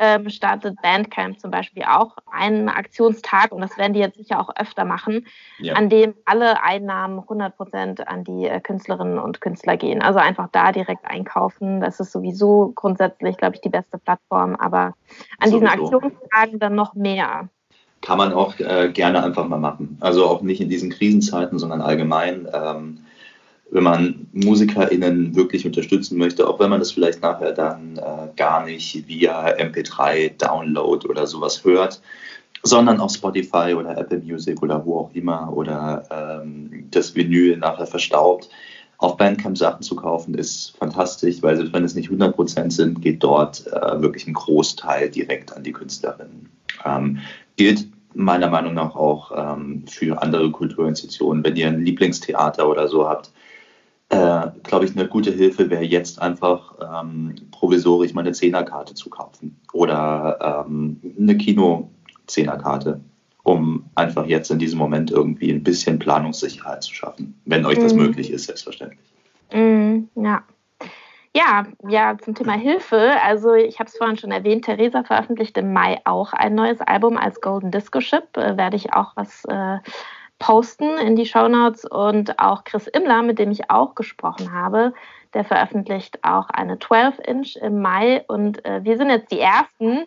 [0.01, 4.48] ähm, startet Bandcamp zum Beispiel auch einen Aktionstag und das werden die jetzt sicher auch
[4.57, 5.26] öfter machen,
[5.59, 5.74] ja.
[5.74, 10.03] an dem alle Einnahmen 100 Prozent an die äh, Künstlerinnen und Künstler gehen.
[10.03, 11.82] Also einfach da direkt einkaufen.
[11.82, 14.94] Das ist sowieso grundsätzlich, glaube ich, die beste Plattform, aber
[15.38, 15.59] an sowieso.
[15.59, 17.51] diesen Aktionstagen dann noch mehr
[18.01, 19.98] kann man auch äh, gerne einfach mal machen.
[20.01, 22.48] Also auch nicht in diesen Krisenzeiten, sondern allgemein.
[22.53, 22.98] Ähm,
[23.70, 28.64] wenn man MusikerInnen wirklich unterstützen möchte, auch wenn man das vielleicht nachher dann äh, gar
[28.64, 32.01] nicht via MP3, Download oder sowas hört,
[32.62, 36.05] sondern auf Spotify oder Apple Music oder wo auch immer oder
[36.42, 38.48] ähm, das Vinyl nachher verstaubt.
[38.98, 43.22] Auf Bandcamp Sachen zu kaufen ist fantastisch, weil selbst wenn es nicht 100% sind, geht
[43.22, 46.51] dort äh, wirklich ein Großteil direkt an die Künstlerinnen.
[46.84, 47.20] Ähm,
[47.57, 51.44] gilt meiner Meinung nach auch ähm, für andere Kulturinstitutionen.
[51.44, 53.30] Wenn ihr ein Lieblingstheater oder so habt,
[54.09, 59.09] äh, glaube ich, eine gute Hilfe wäre jetzt einfach ähm, provisorisch mal eine Zehnerkarte zu
[59.09, 63.01] kaufen oder ähm, eine Kino-Zehnerkarte,
[63.44, 67.94] um einfach jetzt in diesem Moment irgendwie ein bisschen Planungssicherheit zu schaffen, wenn euch das
[67.94, 68.03] mhm.
[68.03, 69.07] möglich ist, selbstverständlich.
[69.53, 70.42] Mhm, ja.
[71.33, 73.12] Ja, ja, zum Thema Hilfe.
[73.22, 77.16] Also ich habe es vorhin schon erwähnt, Theresa veröffentlicht im Mai auch ein neues Album
[77.16, 78.37] als Golden Disco Ship.
[78.37, 79.78] Äh, werde ich auch was äh,
[80.41, 81.85] posten in die Show Notes.
[81.85, 84.93] Und auch Chris Immler, mit dem ich auch gesprochen habe,
[85.33, 88.24] der veröffentlicht auch eine 12-Inch im Mai.
[88.26, 90.07] Und äh, wir sind jetzt die Ersten,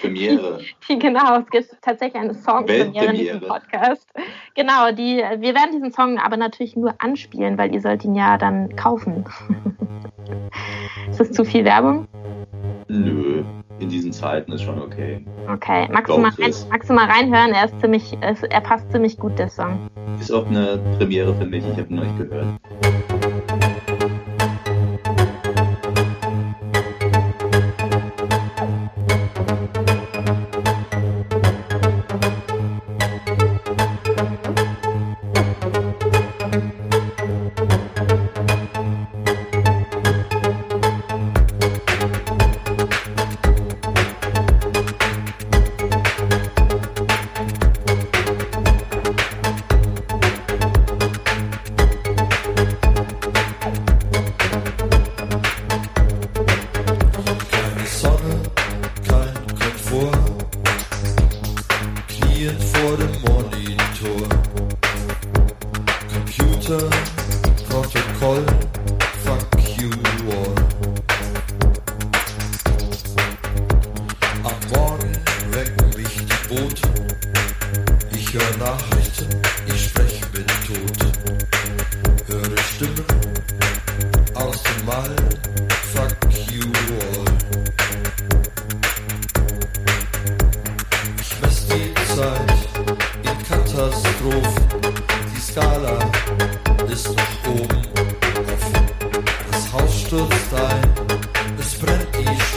[0.00, 0.60] Premiere.
[0.88, 4.06] genau, es gibt tatsächlich eine Song-Premiere in diesem Podcast.
[4.54, 8.38] Genau, die, wir werden diesen Song aber natürlich nur anspielen, weil ihr sollt ihn ja
[8.38, 9.24] dann kaufen.
[11.10, 12.06] ist das zu viel Werbung?
[12.88, 13.44] Nö,
[13.78, 15.24] in diesen Zeiten ist schon okay.
[15.48, 17.52] Okay, magst, du mal, rein, magst du mal reinhören?
[17.52, 19.88] Er, ist ziemlich, er passt ziemlich gut, der Song.
[20.20, 22.00] Ist auch eine Premiere für mich, ich habe ihn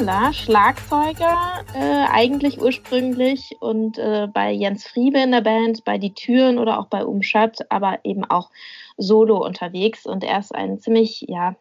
[0.00, 6.14] Immler, Schlagzeuger äh, eigentlich ursprünglich und äh, bei Jens Friebe in der Band, bei Die
[6.14, 8.48] Türen oder auch bei Umschat, aber eben auch
[8.96, 10.06] solo unterwegs.
[10.06, 11.54] Und er ist ein ziemlich, ja,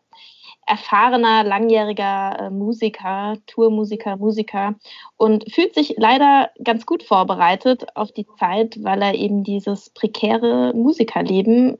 [0.66, 4.76] erfahrener, langjähriger äh, Musiker, Tourmusiker, Musiker
[5.18, 10.74] und fühlt sich leider ganz gut vorbereitet auf die Zeit, weil er eben dieses prekäre
[10.74, 11.78] Musikerleben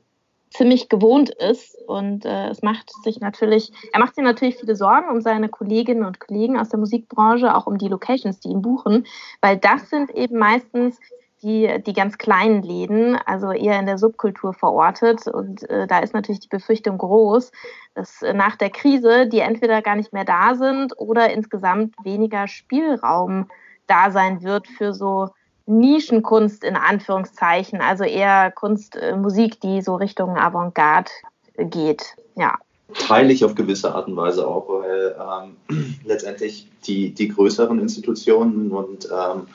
[0.50, 1.76] ziemlich gewohnt ist.
[1.86, 6.04] Und äh, es macht sich natürlich, er macht sich natürlich viele Sorgen um seine Kolleginnen
[6.04, 9.06] und Kollegen aus der Musikbranche, auch um die Locations, die ihn buchen,
[9.40, 10.98] weil das sind eben meistens
[11.42, 15.26] die, die ganz kleinen Läden, also eher in der Subkultur verortet.
[15.26, 17.50] Und äh, da ist natürlich die Befürchtung groß,
[17.94, 22.46] dass äh, nach der Krise die entweder gar nicht mehr da sind oder insgesamt weniger
[22.46, 23.48] Spielraum
[23.86, 25.30] da sein wird für so
[25.70, 31.10] Nischenkunst in Anführungszeichen, also eher Kunst, äh, Musik, die so Richtung Avantgarde
[31.56, 32.16] geht.
[32.36, 32.58] Ja.
[33.06, 38.72] Teile ich auf gewisse Art und Weise auch, weil ähm, letztendlich die, die größeren Institutionen
[38.72, 39.46] und ähm,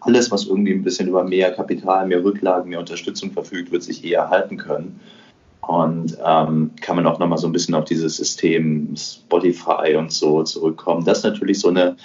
[0.00, 4.04] alles, was irgendwie ein bisschen über mehr Kapital, mehr Rücklagen, mehr Unterstützung verfügt, wird sich
[4.04, 5.00] eher halten können.
[5.62, 10.42] Und ähm, kann man auch nochmal so ein bisschen auf dieses System Spotify und so
[10.42, 11.04] zurückkommen.
[11.04, 11.96] Das ist natürlich so eine,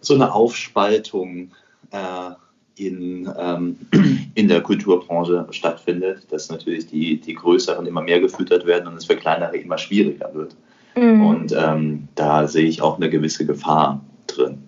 [0.00, 1.52] so eine Aufspaltung
[1.92, 2.32] äh,
[2.76, 3.76] in, ähm,
[4.34, 9.04] in der Kulturbranche stattfindet, dass natürlich die, die größeren immer mehr gefüttert werden und es
[9.04, 10.56] für kleinere immer schwieriger wird.
[10.96, 11.26] Mhm.
[11.26, 14.62] Und ähm, da sehe ich auch eine gewisse Gefahr drin.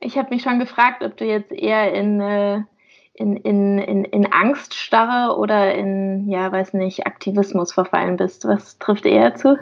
[0.00, 2.62] Ich habe mich schon gefragt, ob du jetzt eher in, äh,
[3.14, 8.44] in, in, in, in Angststarre oder in, ja, weiß nicht, Aktivismus verfallen bist.
[8.46, 9.58] Was trifft eher zu?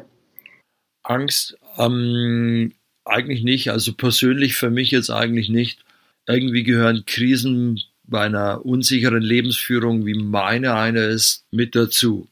[1.02, 1.58] Angst?
[1.78, 2.72] Ähm,
[3.04, 3.70] eigentlich nicht.
[3.70, 5.83] Also persönlich für mich jetzt eigentlich nicht
[6.26, 12.28] irgendwie gehören Krisen bei einer unsicheren Lebensführung, wie meine eine ist, mit dazu.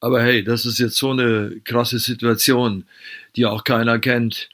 [0.00, 2.84] Aber hey, das ist jetzt so eine krasse Situation,
[3.34, 4.48] die auch keiner kennt,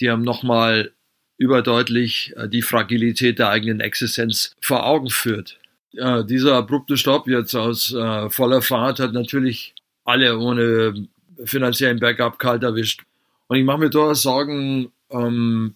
[0.00, 0.92] die einem nochmal
[1.36, 5.58] überdeutlich äh, die Fragilität der eigenen Existenz vor Augen führt.
[5.92, 9.74] Ja, dieser abrupte Stopp jetzt aus äh, voller Fahrt hat natürlich
[10.04, 11.06] alle ohne
[11.44, 13.02] finanziellen Backup kalt erwischt.
[13.48, 15.74] Und ich mache mir durchaus Sorgen, ähm,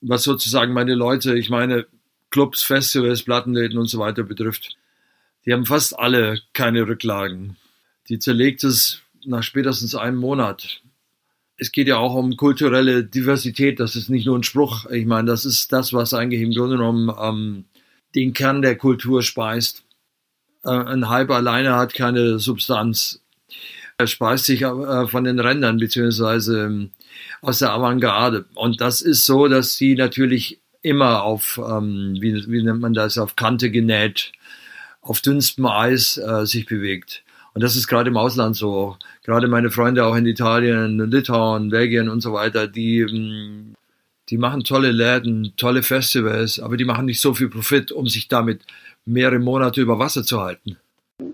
[0.00, 1.86] was sozusagen meine Leute, ich meine
[2.30, 4.76] Clubs, Festivals, Plattenläden und so weiter betrifft.
[5.46, 7.56] Die haben fast alle keine Rücklagen.
[8.08, 10.80] Die zerlegt es nach spätestens einem Monat.
[11.56, 13.80] Es geht ja auch um kulturelle Diversität.
[13.80, 14.86] Das ist nicht nur ein Spruch.
[14.90, 17.64] Ich meine, das ist das, was eigentlich im Grunde genommen ähm,
[18.14, 19.84] den Kern der Kultur speist.
[20.64, 23.20] Äh, ein Hype alleine hat keine Substanz.
[23.96, 26.90] Er speist sich äh, von den Rändern beziehungsweise ähm,
[27.40, 28.46] aus der Avantgarde.
[28.54, 33.18] Und das ist so, dass sie natürlich immer auf, ähm, wie, wie nennt man das,
[33.18, 34.32] auf Kante genäht,
[35.00, 37.24] auf dünnstem Eis äh, sich bewegt.
[37.54, 38.96] Und das ist gerade im Ausland so.
[39.24, 43.74] Gerade meine Freunde auch in Italien, Litauen, Belgien und so weiter, die, ähm,
[44.28, 48.28] die machen tolle Läden, tolle Festivals, aber die machen nicht so viel Profit, um sich
[48.28, 48.62] damit
[49.04, 50.76] mehrere Monate über Wasser zu halten.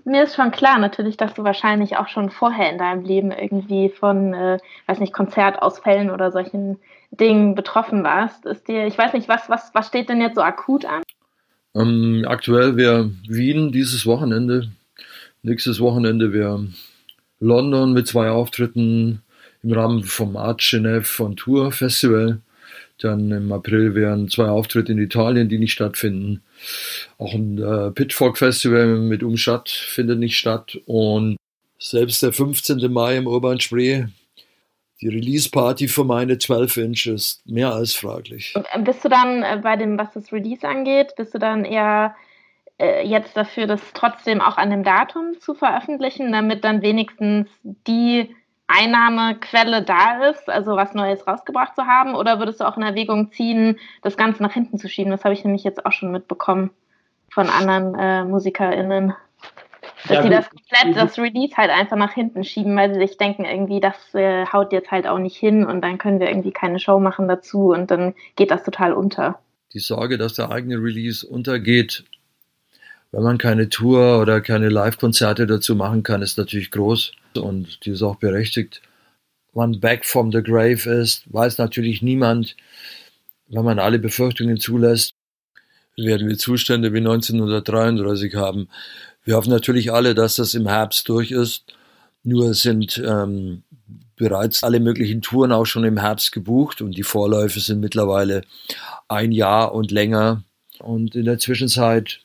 [0.03, 3.89] Mir ist schon klar natürlich, dass du wahrscheinlich auch schon vorher in deinem Leben irgendwie
[3.89, 4.57] von, äh,
[4.87, 6.77] weiß nicht, Konzertausfällen oder solchen
[7.11, 8.45] Dingen betroffen warst.
[8.45, 11.03] Ist dir, ich weiß nicht, was, was, was steht denn jetzt so akut an?
[11.75, 14.69] Ähm, aktuell wäre Wien dieses Wochenende.
[15.43, 16.67] Nächstes Wochenende wäre
[17.39, 19.21] London mit zwei Auftritten
[19.61, 22.39] im Rahmen vom Art Genève on Tour Festival.
[22.99, 26.41] Dann im April wären zwei Auftritte in Italien, die nicht stattfinden.
[27.17, 30.77] Auch ein äh, Pitchfork Festival mit Umstadt findet nicht statt.
[30.85, 31.37] Und
[31.79, 32.91] selbst der 15.
[32.91, 34.05] Mai im Urban Spree,
[35.01, 38.53] die Release-Party für meine 12 Inch ist mehr als fraglich.
[38.79, 42.15] Bist du dann äh, bei dem, was das Release angeht, bist du dann eher
[42.77, 48.35] äh, jetzt dafür, das trotzdem auch an dem Datum zu veröffentlichen, damit dann wenigstens die
[48.67, 52.15] Einnahmequelle da ist, also was Neues rausgebracht zu haben?
[52.15, 55.11] Oder würdest du auch in Erwägung ziehen, das Ganze nach hinten zu schieben?
[55.11, 56.71] Das habe ich nämlich jetzt auch schon mitbekommen
[57.29, 59.13] von anderen äh, MusikerInnen.
[60.07, 63.17] Dass ja, sie das komplett, das Release halt einfach nach hinten schieben, weil sie sich
[63.17, 66.51] denken, irgendwie, das äh, haut jetzt halt auch nicht hin und dann können wir irgendwie
[66.51, 69.39] keine Show machen dazu und dann geht das total unter.
[69.73, 72.03] Die Sorge, dass der eigene Release untergeht,
[73.11, 77.91] wenn man keine Tour oder keine Live-Konzerte dazu machen kann, ist natürlich groß und die
[77.91, 78.81] ist auch berechtigt.
[79.53, 82.55] Wann Back from the Grave ist, weiß natürlich niemand.
[83.47, 85.13] Wenn man alle Befürchtungen zulässt,
[85.97, 88.67] werden wir Zustände wie 1933 haben.
[89.23, 91.63] Wir hoffen natürlich alle, dass das im Herbst durch ist.
[92.23, 93.63] Nur sind ähm,
[94.15, 98.41] bereits alle möglichen Touren auch schon im Herbst gebucht und die Vorläufe sind mittlerweile
[99.07, 100.43] ein Jahr und länger.
[100.79, 102.19] Und in der Zwischenzeit,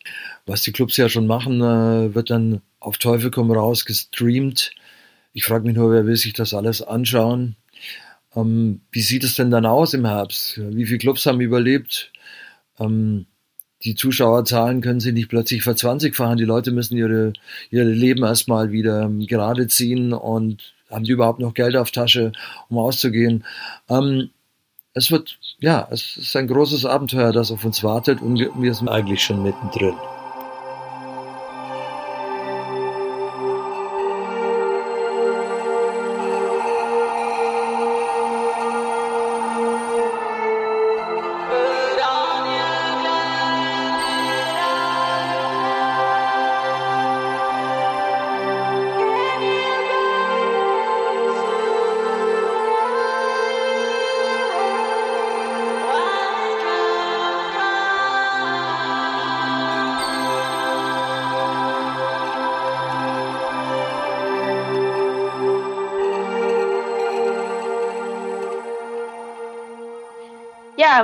[0.46, 4.72] was die Clubs ja schon machen, äh, wird dann auf Teufel komm raus gestreamt
[5.33, 7.57] ich frage mich nur, wer will sich das alles anschauen?
[8.35, 10.59] Ähm, wie sieht es denn dann aus im Herbst?
[10.59, 12.12] Wie viele Clubs haben überlebt?
[12.78, 13.26] Ähm,
[13.83, 16.37] die Zuschauerzahlen können sich nicht plötzlich ver 20 fahren.
[16.37, 17.33] Die Leute müssen ihre,
[17.70, 22.33] ihr Leben erstmal wieder ähm, gerade ziehen und haben die überhaupt noch Geld auf Tasche,
[22.68, 23.45] um auszugehen.
[23.89, 24.31] Ähm,
[24.93, 28.74] es wird, ja, es ist ein großes Abenteuer, das auf uns wartet und wir, wir
[28.74, 29.95] sind eigentlich schon mittendrin.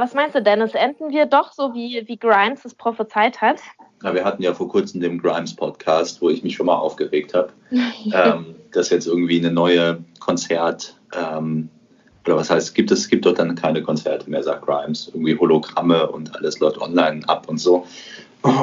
[0.00, 0.74] Was meinst du, Dennis?
[0.74, 3.60] Enden wir doch so, wie, wie Grimes es prophezeit hat?
[4.02, 7.52] Ja, wir hatten ja vor kurzem den Grimes-Podcast, wo ich mich schon mal aufgeregt habe,
[7.70, 11.68] ähm, dass jetzt irgendwie eine neue Konzert, ähm,
[12.24, 15.08] oder was heißt, gibt es gibt doch dann keine Konzerte mehr, sagt Grimes.
[15.08, 17.86] Irgendwie Hologramme und alles läuft online ab und so.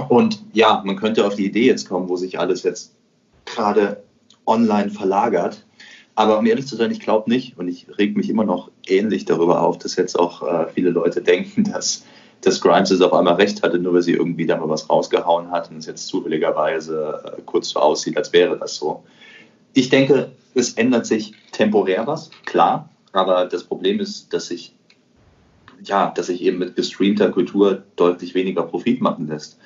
[0.09, 2.93] Und ja, man könnte auf die Idee jetzt kommen, wo sich alles jetzt
[3.45, 4.03] gerade
[4.45, 5.65] online verlagert.
[6.15, 9.25] Aber um ehrlich zu sein, ich glaube nicht und ich reg mich immer noch ähnlich
[9.25, 12.05] darüber auf, dass jetzt auch äh, viele Leute denken, dass,
[12.41, 15.51] dass Grimes es auf einmal recht hatte, nur weil sie irgendwie da mal was rausgehauen
[15.51, 19.03] hat und es jetzt zufälligerweise äh, kurz so aussieht, als wäre das so.
[19.73, 24.75] Ich denke, es ändert sich temporär was, klar, aber das Problem ist, dass sich
[25.85, 29.57] ja, dass sich eben mit gestreamter Kultur deutlich weniger Profit machen lässt.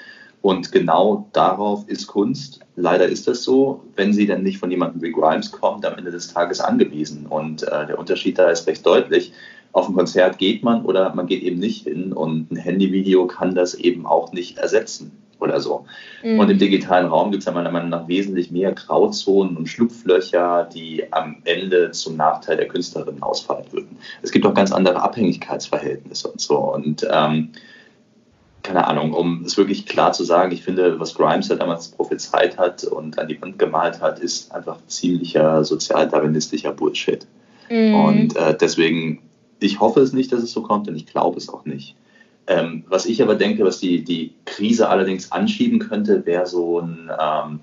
[0.47, 5.01] Und genau darauf ist Kunst, leider ist das so, wenn sie dann nicht von jemandem
[5.01, 7.25] wie Grimes kommt, am Ende des Tages angewiesen.
[7.25, 9.33] Und äh, der Unterschied da ist recht deutlich.
[9.73, 13.55] Auf ein Konzert geht man oder man geht eben nicht hin und ein Handyvideo kann
[13.55, 15.85] das eben auch nicht ersetzen oder so.
[16.23, 16.39] Mhm.
[16.39, 20.69] Und im digitalen Raum gibt es ja meiner Meinung nach wesentlich mehr Grauzonen und Schlupflöcher,
[20.73, 23.97] die am Ende zum Nachteil der Künstlerin ausfallen würden.
[24.21, 26.57] Es gibt auch ganz andere Abhängigkeitsverhältnisse und so.
[26.73, 27.49] Und ähm,
[28.67, 32.57] keine Ahnung, um es wirklich klar zu sagen, ich finde, was Grimes ja damals prophezeit
[32.57, 37.25] hat und an die Wand gemalt hat, ist einfach ziemlicher sozialdarwinistischer Bullshit.
[37.69, 37.95] Mhm.
[37.95, 39.21] Und äh, deswegen,
[39.61, 41.95] ich hoffe es nicht, dass es so kommt und ich glaube es auch nicht.
[42.45, 47.09] Ähm, was ich aber denke, was die, die Krise allerdings anschieben könnte, wäre so ein
[47.17, 47.59] ähm,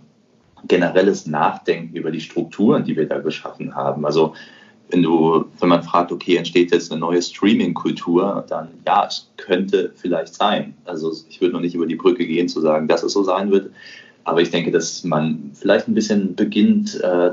[0.66, 4.07] generelles Nachdenken über die Strukturen, die wir da geschaffen haben.
[4.07, 4.34] Also
[4.95, 9.92] wenn du, wenn man fragt, okay, entsteht jetzt eine neue Streaming-Kultur, dann ja, es könnte
[9.97, 10.74] vielleicht sein.
[10.84, 13.51] Also ich würde noch nicht über die Brücke gehen zu sagen, dass es so sein
[13.51, 13.70] wird.
[14.22, 17.32] Aber ich denke, dass man vielleicht ein bisschen beginnt, äh,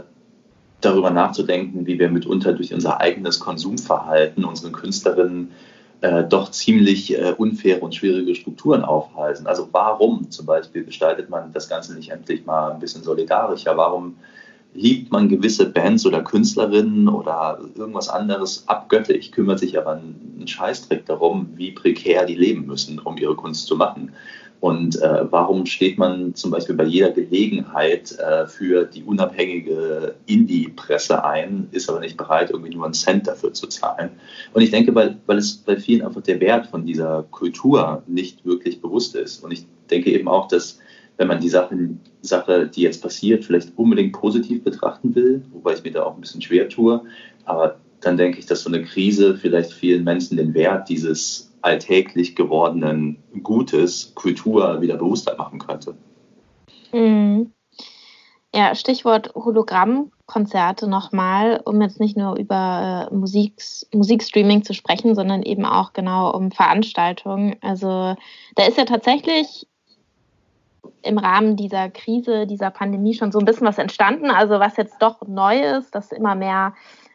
[0.81, 5.51] darüber nachzudenken, wie wir mitunter durch unser eigenes Konsumverhalten unseren Künstlerinnen
[6.01, 9.45] äh, doch ziemlich äh, unfaire und schwierige Strukturen aufhalten.
[9.45, 13.77] Also warum zum Beispiel gestaltet man das Ganze nicht endlich mal ein bisschen solidarischer?
[13.77, 14.15] Warum
[14.73, 21.05] liebt man gewisse Bands oder Künstlerinnen oder irgendwas anderes abgöttisch, kümmert sich aber einen Scheißdreck
[21.05, 24.11] darum, wie prekär die leben müssen, um ihre Kunst zu machen.
[24.61, 31.25] Und äh, warum steht man zum Beispiel bei jeder Gelegenheit äh, für die unabhängige Indie-Presse
[31.25, 34.11] ein, ist aber nicht bereit, irgendwie nur einen Cent dafür zu zahlen?
[34.53, 38.45] Und ich denke, weil, weil es bei vielen einfach der Wert von dieser Kultur nicht
[38.45, 39.43] wirklich bewusst ist.
[39.43, 40.77] Und ich denke eben auch, dass
[41.17, 41.75] wenn man die Sache,
[42.21, 46.21] Sache, die jetzt passiert, vielleicht unbedingt positiv betrachten will, wobei ich mir da auch ein
[46.21, 47.03] bisschen schwer tue,
[47.45, 52.35] aber dann denke ich, dass so eine Krise vielleicht vielen Menschen den Wert dieses alltäglich
[52.35, 55.95] gewordenen Gutes, Kultur wieder bewusster machen könnte.
[56.91, 57.53] Mhm.
[58.53, 63.63] Ja, Stichwort Hologrammkonzerte nochmal, um jetzt nicht nur über äh, Musik,
[63.93, 67.55] Musikstreaming zu sprechen, sondern eben auch genau um Veranstaltungen.
[67.61, 68.15] Also
[68.55, 69.67] da ist ja tatsächlich
[71.03, 74.29] im Rahmen dieser Krise, dieser Pandemie schon so ein bisschen was entstanden.
[74.31, 76.73] Also was jetzt doch neu ist, dass immer mehr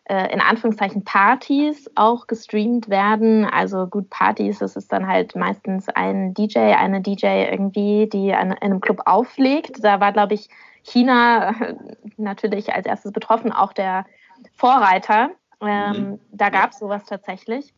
[0.08, 3.44] äh, in Anführungszeichen Partys auch gestreamt werden.
[3.44, 8.52] Also gut, Partys, das ist dann halt meistens ein DJ, eine DJ irgendwie, die an,
[8.52, 9.82] in einem Club auflegt.
[9.82, 10.48] Da war, glaube ich,
[10.82, 11.54] China
[12.16, 14.06] natürlich als erstes betroffen, auch der
[14.54, 15.30] Vorreiter.
[15.60, 16.20] Ähm, mhm.
[16.30, 17.74] Da gab es sowas tatsächlich.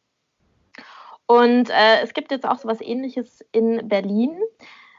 [1.27, 4.39] Und äh, es gibt jetzt auch sowas ähnliches in Berlin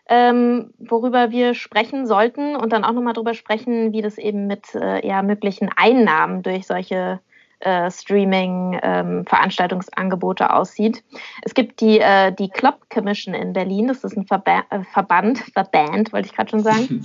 [0.10, 4.74] ähm, worüber wir sprechen sollten und dann auch nochmal darüber sprechen, wie das eben mit
[4.76, 7.20] äh, ja, möglichen Einnahmen durch solche
[7.62, 11.04] äh, Streaming-Veranstaltungsangebote ähm, aussieht.
[11.44, 15.40] Es gibt die, äh, die Club Commission in Berlin, das ist ein Verba äh, Verband,
[15.54, 16.88] Verband wollte ich gerade schon sagen,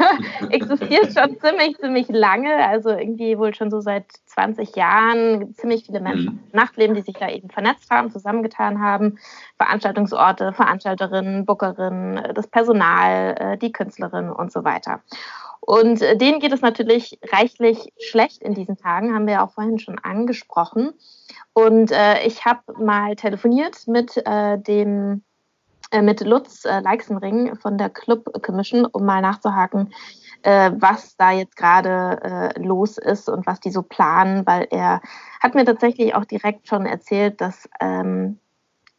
[0.50, 6.00] existiert schon ziemlich, ziemlich lange, also irgendwie wohl schon so seit 20 Jahren, ziemlich viele
[6.00, 6.40] Menschen mhm.
[6.52, 9.18] Nachtleben, die sich da eben vernetzt haben, zusammengetan haben,
[9.58, 15.00] Veranstaltungsorte, Veranstalterinnen, Bookerinnen, das Personal, äh, die Künstlerinnen und so weiter.
[15.66, 19.50] Und äh, denen geht es natürlich reichlich schlecht in diesen Tagen, haben wir ja auch
[19.50, 20.92] vorhin schon angesprochen.
[21.54, 25.24] Und äh, ich habe mal telefoniert mit äh, dem
[25.90, 29.92] äh, mit Lutz äh, Leixenring von der Club Commission, um mal nachzuhaken,
[30.42, 35.00] äh, was da jetzt gerade los ist und was die so planen, weil er
[35.40, 38.38] hat mir tatsächlich auch direkt schon erzählt, dass ähm,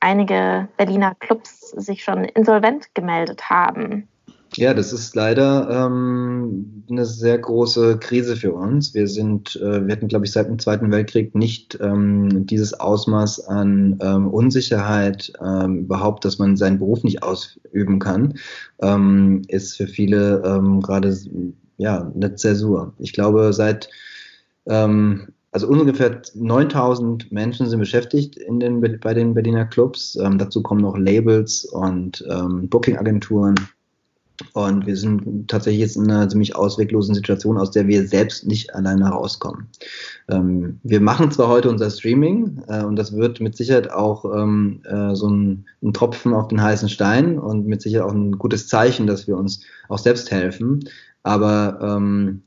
[0.01, 4.09] einige Berliner Clubs sich schon insolvent gemeldet haben.
[4.55, 8.93] Ja, das ist leider ähm, eine sehr große Krise für uns.
[8.93, 13.47] Wir sind, äh, wir hatten, glaube ich, seit dem Zweiten Weltkrieg nicht ähm, dieses Ausmaß
[13.47, 18.35] an ähm, Unsicherheit, ähm, überhaupt, dass man seinen Beruf nicht ausüben kann,
[18.79, 21.15] ähm, ist für viele ähm, gerade
[21.77, 22.93] ja eine Zäsur.
[22.99, 23.89] Ich glaube, seit
[24.65, 30.15] ähm, also ungefähr 9000 Menschen sind beschäftigt in den, bei den Berliner Clubs.
[30.21, 33.55] Ähm, dazu kommen noch Labels und ähm, Booking-Agenturen
[34.53, 38.73] und wir sind tatsächlich jetzt in einer ziemlich ausweglosen Situation, aus der wir selbst nicht
[38.75, 39.67] alleine rauskommen.
[40.29, 44.81] Ähm, wir machen zwar heute unser Streaming äh, und das wird mit Sicherheit auch ähm,
[44.85, 48.67] äh, so ein, ein, Tropfen auf den heißen Stein und mit Sicherheit auch ein gutes
[48.67, 50.87] Zeichen, dass wir uns auch selbst helfen.
[51.23, 52.43] Aber ähm,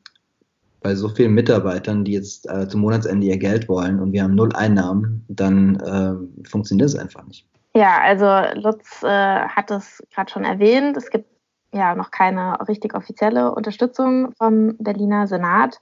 [0.81, 4.35] bei so vielen Mitarbeitern, die jetzt äh, zum Monatsende ihr Geld wollen und wir haben
[4.35, 7.47] null Einnahmen, dann äh, funktioniert das einfach nicht.
[7.75, 10.97] Ja, also Lutz äh, hat es gerade schon erwähnt.
[10.97, 11.27] Es gibt
[11.73, 15.81] ja noch keine richtig offizielle Unterstützung vom Berliner Senat.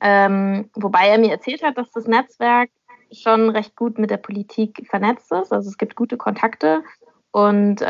[0.00, 2.70] Ähm, wobei er mir erzählt hat, dass das Netzwerk
[3.12, 5.52] schon recht gut mit der Politik vernetzt ist.
[5.52, 6.82] Also es gibt gute Kontakte
[7.30, 7.84] und äh,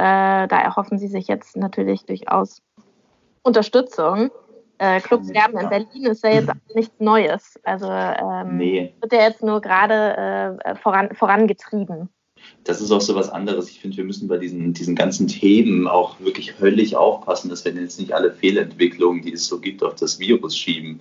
[0.47, 2.63] da erhoffen sie sich jetzt natürlich durchaus
[3.43, 4.31] Unterstützung.
[4.79, 7.59] Äh, Clubs sterben in Berlin ist ja jetzt nichts Neues.
[7.63, 8.95] Also ähm, nee.
[9.01, 12.09] wird ja jetzt nur gerade äh, voran, vorangetrieben
[12.65, 13.71] das ist auch so was anderes.
[13.71, 17.73] Ich finde, wir müssen bei diesen, diesen ganzen Themen auch wirklich höllisch aufpassen, dass wir
[17.73, 21.01] jetzt nicht alle Fehlentwicklungen, die es so gibt, auf das Virus schieben.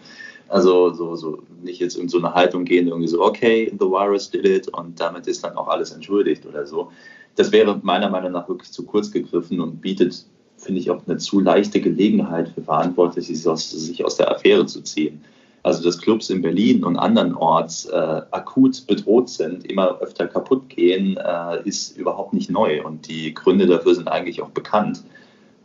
[0.49, 4.29] Also so, so nicht jetzt in so eine Haltung gehen, irgendwie so, okay, the virus
[4.29, 6.91] did it und damit ist dann auch alles entschuldigt oder so.
[7.35, 10.25] Das wäre meiner Meinung nach wirklich zu kurz gegriffen und bietet,
[10.57, 14.65] finde ich, auch eine zu leichte Gelegenheit für Verantwortliche, sich aus, sich aus der Affäre
[14.65, 15.23] zu ziehen
[15.63, 21.17] also dass Clubs in Berlin und andernorts äh, akut bedroht sind, immer öfter kaputt gehen,
[21.17, 22.83] äh, ist überhaupt nicht neu.
[22.83, 25.03] Und die Gründe dafür sind eigentlich auch bekannt.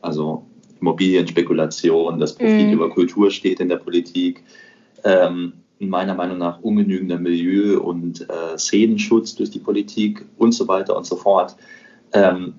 [0.03, 0.45] Also
[0.81, 2.73] Immobilienspekulation, dass Profit mhm.
[2.73, 4.45] über Kultur steht in der Politik.
[5.05, 10.97] Ähm, meiner Meinung nach ungenügender Milieu- und äh, Szenenschutz durch die Politik und so weiter
[10.97, 11.57] und so fort.
[12.13, 12.55] Ähm,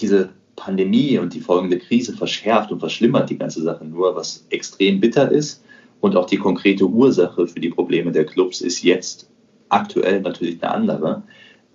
[0.00, 5.00] diese Pandemie und die folgende Krise verschärft und verschlimmert die ganze Sache nur, was extrem
[5.00, 5.63] bitter ist.
[6.04, 9.26] Und auch die konkrete Ursache für die Probleme der Clubs ist jetzt
[9.70, 11.22] aktuell natürlich eine andere.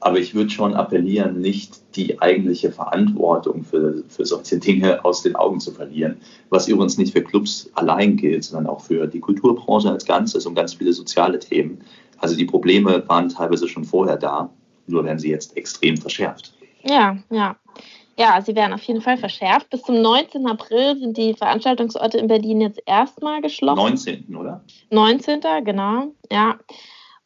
[0.01, 5.35] Aber ich würde schon appellieren, nicht die eigentliche Verantwortung für, für solche Dinge aus den
[5.35, 6.17] Augen zu verlieren.
[6.51, 10.53] Was übrigens nicht für Clubs allein gilt, sondern auch für die Kulturbranche als Ganzes und
[10.53, 11.79] ganz viele soziale Themen.
[12.19, 14.51] Also die Probleme waren teilweise schon vorher da,
[14.85, 16.53] nur werden sie jetzt extrem verschärft.
[16.83, 17.55] Ja, ja.
[18.19, 19.69] Ja, sie werden auf jeden Fall verschärft.
[19.69, 20.45] Bis zum 19.
[20.45, 23.79] April sind die Veranstaltungsorte in Berlin jetzt erstmal geschlossen.
[23.79, 24.35] 19.
[24.35, 24.61] oder?
[24.89, 25.39] 19.
[25.63, 26.59] genau, ja.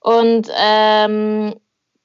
[0.01, 1.55] Und ähm,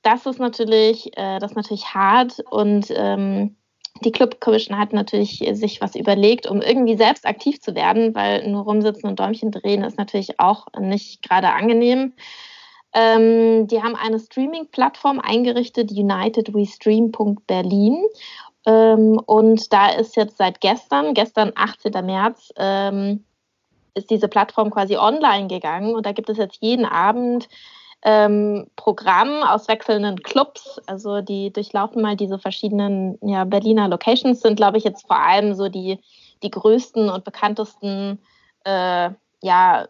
[0.01, 3.57] das ist natürlich, äh, das ist natürlich hart und ähm,
[4.05, 8.49] die Club Commission hat natürlich sich was überlegt, um irgendwie selbst aktiv zu werden, weil
[8.49, 12.15] nur rumsitzen und Däumchen drehen ist natürlich auch nicht gerade angenehm.
[12.95, 17.99] Ähm, die haben eine Streaming-Plattform eingerichtet, unitedwestream.berlin.
[18.69, 22.05] Ähm, und da ist jetzt seit gestern, gestern 18.
[22.05, 23.25] März, ähm,
[23.95, 27.49] ist diese Plattform quasi online gegangen und da gibt es jetzt jeden Abend
[28.03, 30.81] ähm, Programm aus wechselnden Clubs.
[30.87, 35.55] Also die durchlaufen mal diese verschiedenen ja, Berliner Locations, sind, glaube ich, jetzt vor allem
[35.55, 35.99] so die,
[36.43, 38.21] die größten und bekanntesten
[38.65, 39.11] äh,
[39.41, 39.89] ja,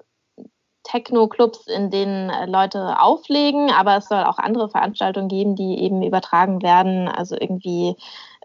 [0.88, 6.02] Techno-Clubs, in denen äh, Leute auflegen, aber es soll auch andere Veranstaltungen geben, die eben
[6.02, 7.08] übertragen werden.
[7.08, 7.94] Also irgendwie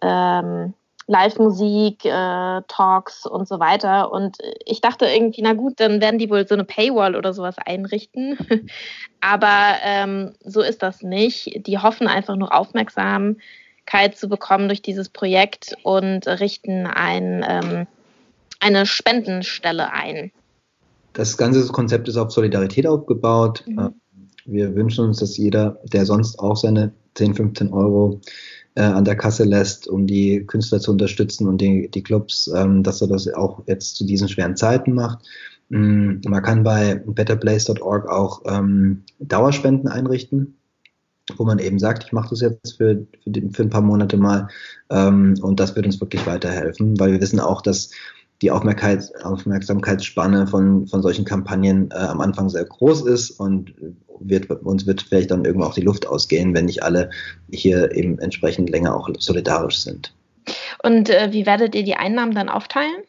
[0.01, 0.73] ähm,
[1.07, 4.11] Live-Musik, äh, Talks und so weiter.
[4.11, 7.55] Und ich dachte irgendwie, na gut, dann werden die wohl so eine Paywall oder sowas
[7.57, 8.37] einrichten.
[9.21, 11.67] Aber ähm, so ist das nicht.
[11.67, 17.87] Die hoffen einfach nur Aufmerksamkeit zu bekommen durch dieses Projekt und richten ein, ähm,
[18.59, 20.31] eine Spendenstelle ein.
[21.13, 23.63] Das ganze Konzept ist auf Solidarität aufgebaut.
[23.67, 23.79] Mhm.
[23.79, 23.89] Äh,
[24.45, 28.19] wir wünschen uns, dass jeder, der sonst auch seine 10, 15 Euro
[28.75, 32.83] äh, an der Kasse lässt, um die Künstler zu unterstützen und die, die Clubs, ähm,
[32.83, 35.19] dass er das auch jetzt zu diesen schweren Zeiten macht.
[35.69, 40.55] Mm, man kann bei betterplace.org auch ähm, Dauerspenden einrichten,
[41.37, 44.17] wo man eben sagt, ich mache das jetzt für, für, die, für, ein paar Monate
[44.17, 44.47] mal
[44.89, 47.91] ähm, und das wird uns wirklich weiterhelfen, weil wir wissen auch, dass
[48.43, 53.73] die Aufmerksamkeitsspanne von, von solchen Kampagnen äh, am Anfang sehr groß ist und
[54.19, 57.09] wird, uns wird vielleicht dann irgendwo auch die Luft ausgehen, wenn nicht alle
[57.51, 60.13] hier eben entsprechend länger auch solidarisch sind.
[60.83, 63.03] Und äh, wie werdet ihr die Einnahmen dann aufteilen?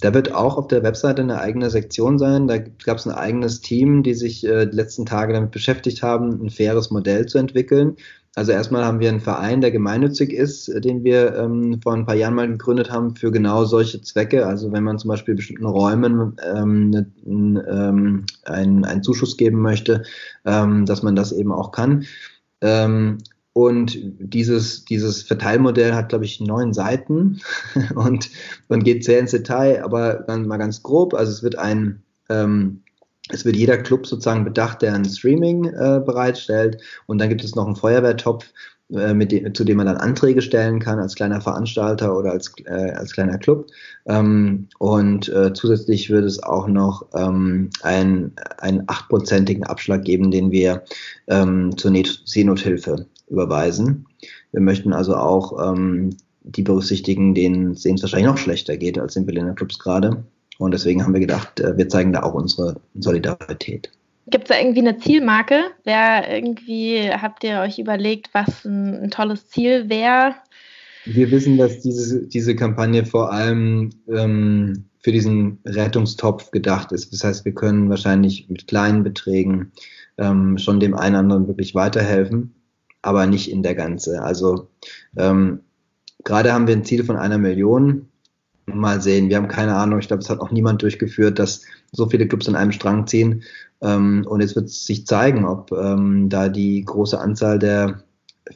[0.00, 2.46] Da wird auch auf der Webseite eine eigene Sektion sein.
[2.46, 6.46] Da gab es ein eigenes Team, die sich äh, die letzten Tage damit beschäftigt haben,
[6.46, 7.96] ein faires Modell zu entwickeln.
[8.38, 12.06] Also erstmal haben wir einen Verein, der gemeinnützig ist, äh, den wir ähm, vor ein
[12.06, 14.46] paar Jahren mal gegründet haben für genau solche Zwecke.
[14.46, 20.04] Also wenn man zum Beispiel bestimmten Räumen ähm, ne, ähm, einen, einen Zuschuss geben möchte,
[20.44, 22.04] ähm, dass man das eben auch kann.
[22.60, 23.18] Ähm,
[23.54, 27.40] und dieses, dieses Verteilmodell hat, glaube ich, neun Seiten
[27.96, 28.30] und,
[28.68, 31.12] und geht sehr ins Detail, aber mal ganz grob.
[31.12, 32.82] Also es wird ein, ähm,
[33.30, 36.80] es wird jeder Club sozusagen bedacht, der ein Streaming äh, bereitstellt.
[37.06, 38.46] Und dann gibt es noch einen Feuerwehrtopf,
[38.90, 42.92] äh, dem, zu dem man dann Anträge stellen kann als kleiner Veranstalter oder als, äh,
[42.92, 43.66] als kleiner Club.
[44.06, 50.50] Ähm, und äh, zusätzlich wird es auch noch ähm, ein, einen achtprozentigen Abschlag geben, den
[50.50, 50.84] wir
[51.26, 51.92] ähm, zur
[52.24, 54.06] Seenothilfe überweisen.
[54.52, 56.10] Wir möchten also auch ähm,
[56.42, 60.24] die berücksichtigen, denen es wahrscheinlich noch schlechter geht als den Berliner Clubs gerade.
[60.58, 63.90] Und deswegen haben wir gedacht, äh, wir zeigen da auch unsere Solidarität.
[64.26, 65.70] Gibt es da irgendwie eine Zielmarke?
[65.84, 70.34] Wer irgendwie habt ihr euch überlegt, was ein, ein tolles Ziel wäre?
[71.06, 77.12] Wir wissen, dass diese, diese Kampagne vor allem ähm, für diesen Rettungstopf gedacht ist.
[77.12, 79.72] Das heißt, wir können wahrscheinlich mit kleinen Beträgen
[80.18, 82.54] ähm, schon dem einen oder anderen wirklich weiterhelfen,
[83.00, 84.22] aber nicht in der Ganze.
[84.22, 84.68] Also
[85.16, 85.60] ähm,
[86.24, 88.08] gerade haben wir ein Ziel von einer Million
[88.74, 89.28] mal sehen.
[89.28, 89.98] Wir haben keine Ahnung.
[89.98, 91.62] Ich glaube, es hat auch niemand durchgeführt, dass
[91.92, 93.42] so viele Clubs an einem Strang ziehen.
[93.80, 98.02] Ähm, und jetzt wird sich zeigen, ob ähm, da die große Anzahl der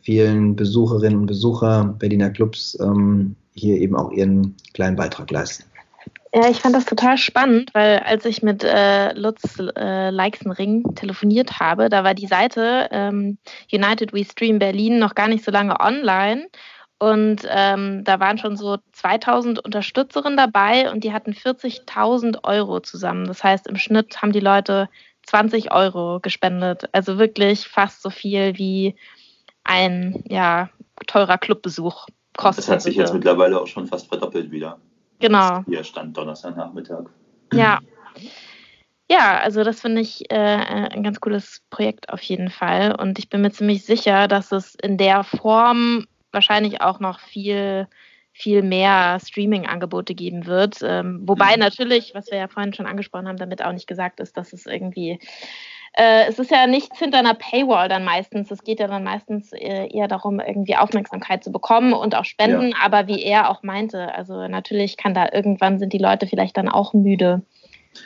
[0.02, 5.64] vielen Besucherinnen und Besucher Berliner Clubs ähm, hier eben auch ihren kleinen Beitrag leisten.
[6.34, 11.60] Ja, ich fand das total spannend, weil als ich mit äh, Lutz äh, Leixenring telefoniert
[11.60, 13.36] habe, da war die Seite ähm,
[13.70, 16.46] United We Stream Berlin noch gar nicht so lange online
[17.02, 23.26] und ähm, da waren schon so 2000 Unterstützerinnen dabei und die hatten 40.000 Euro zusammen.
[23.26, 24.88] Das heißt, im Schnitt haben die Leute
[25.26, 26.88] 20 Euro gespendet.
[26.92, 28.94] Also wirklich fast so viel wie
[29.64, 30.70] ein ja,
[31.08, 32.66] teurer Clubbesuch kostet.
[32.66, 34.78] Das hat sich jetzt mittlerweile auch schon fast verdoppelt wieder.
[35.18, 35.64] Genau.
[35.66, 37.06] Hier stand Donnerstagnachmittag.
[37.52, 37.80] Ja.
[39.10, 42.94] ja, also das finde ich äh, ein ganz cooles Projekt auf jeden Fall.
[42.94, 47.86] Und ich bin mir ziemlich sicher, dass es in der Form wahrscheinlich auch noch viel,
[48.32, 50.78] viel mehr Streaming-Angebote geben wird.
[50.82, 51.60] Ähm, wobei mhm.
[51.60, 54.66] natürlich, was wir ja vorhin schon angesprochen haben, damit auch nicht gesagt ist, dass es
[54.66, 55.18] irgendwie
[55.94, 58.50] äh, es ist ja nichts hinter einer Paywall dann meistens.
[58.50, 62.70] Es geht ja dann meistens äh, eher darum, irgendwie Aufmerksamkeit zu bekommen und auch Spenden.
[62.70, 62.76] Ja.
[62.82, 66.68] Aber wie er auch meinte, also natürlich kann da irgendwann sind die Leute vielleicht dann
[66.68, 67.42] auch müde.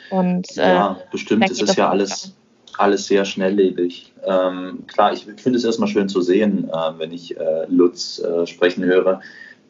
[0.09, 1.49] Und, äh, ja, bestimmt.
[1.49, 2.35] Es ist ja alles,
[2.79, 4.13] alles sehr schnelllebig.
[4.23, 8.45] Ähm, klar, ich finde es erstmal schön zu sehen, äh, wenn ich äh, Lutz äh,
[8.45, 9.21] sprechen höre,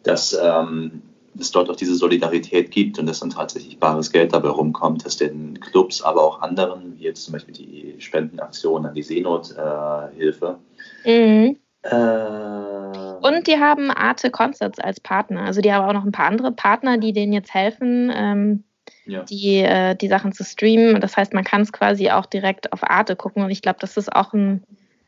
[0.03, 1.01] dass ähm,
[1.39, 5.18] es dort auch diese Solidarität gibt und dass dann tatsächlich bares Geld dabei rumkommt, dass
[5.18, 10.58] den Clubs, aber auch anderen, wie jetzt zum Beispiel die Spendenaktion an die Seenothilfe.
[11.05, 11.58] Mhm.
[11.84, 15.41] Äh, und die haben Arte Concerts als Partner.
[15.41, 18.64] Also die haben auch noch ein paar andere Partner, die denen jetzt helfen, ähm,
[19.08, 19.24] ja.
[19.24, 21.01] die, äh, die Sachen zu streamen.
[21.01, 23.97] Das heißt, man kann es quasi auch direkt auf Arte gucken und ich glaube, das
[23.97, 24.64] ist auch ein,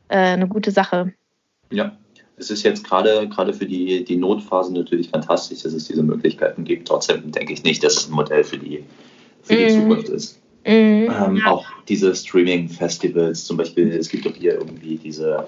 [0.08, 1.12] äh, eine gute Sache.
[1.70, 1.96] Ja,
[2.36, 6.64] es ist jetzt gerade gerade für die, die Notphase natürlich fantastisch, dass es diese Möglichkeiten
[6.64, 6.88] gibt.
[6.88, 8.84] Trotzdem denke ich nicht, dass es ein Modell für die,
[9.42, 9.80] für die mm.
[9.80, 10.40] Zukunft ist.
[10.64, 10.68] Mm.
[10.68, 11.46] Ähm, ja.
[11.46, 15.46] Auch diese Streaming-Festivals, zum Beispiel, es gibt doch hier irgendwie diese,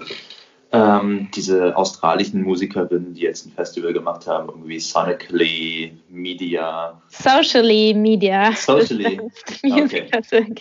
[0.72, 7.00] ähm, diese australischen Musikerinnen, die jetzt ein Festival gemacht haben, irgendwie Sonically Media.
[7.08, 8.52] Socially Media.
[8.52, 9.20] Socially.
[9.64, 10.08] okay.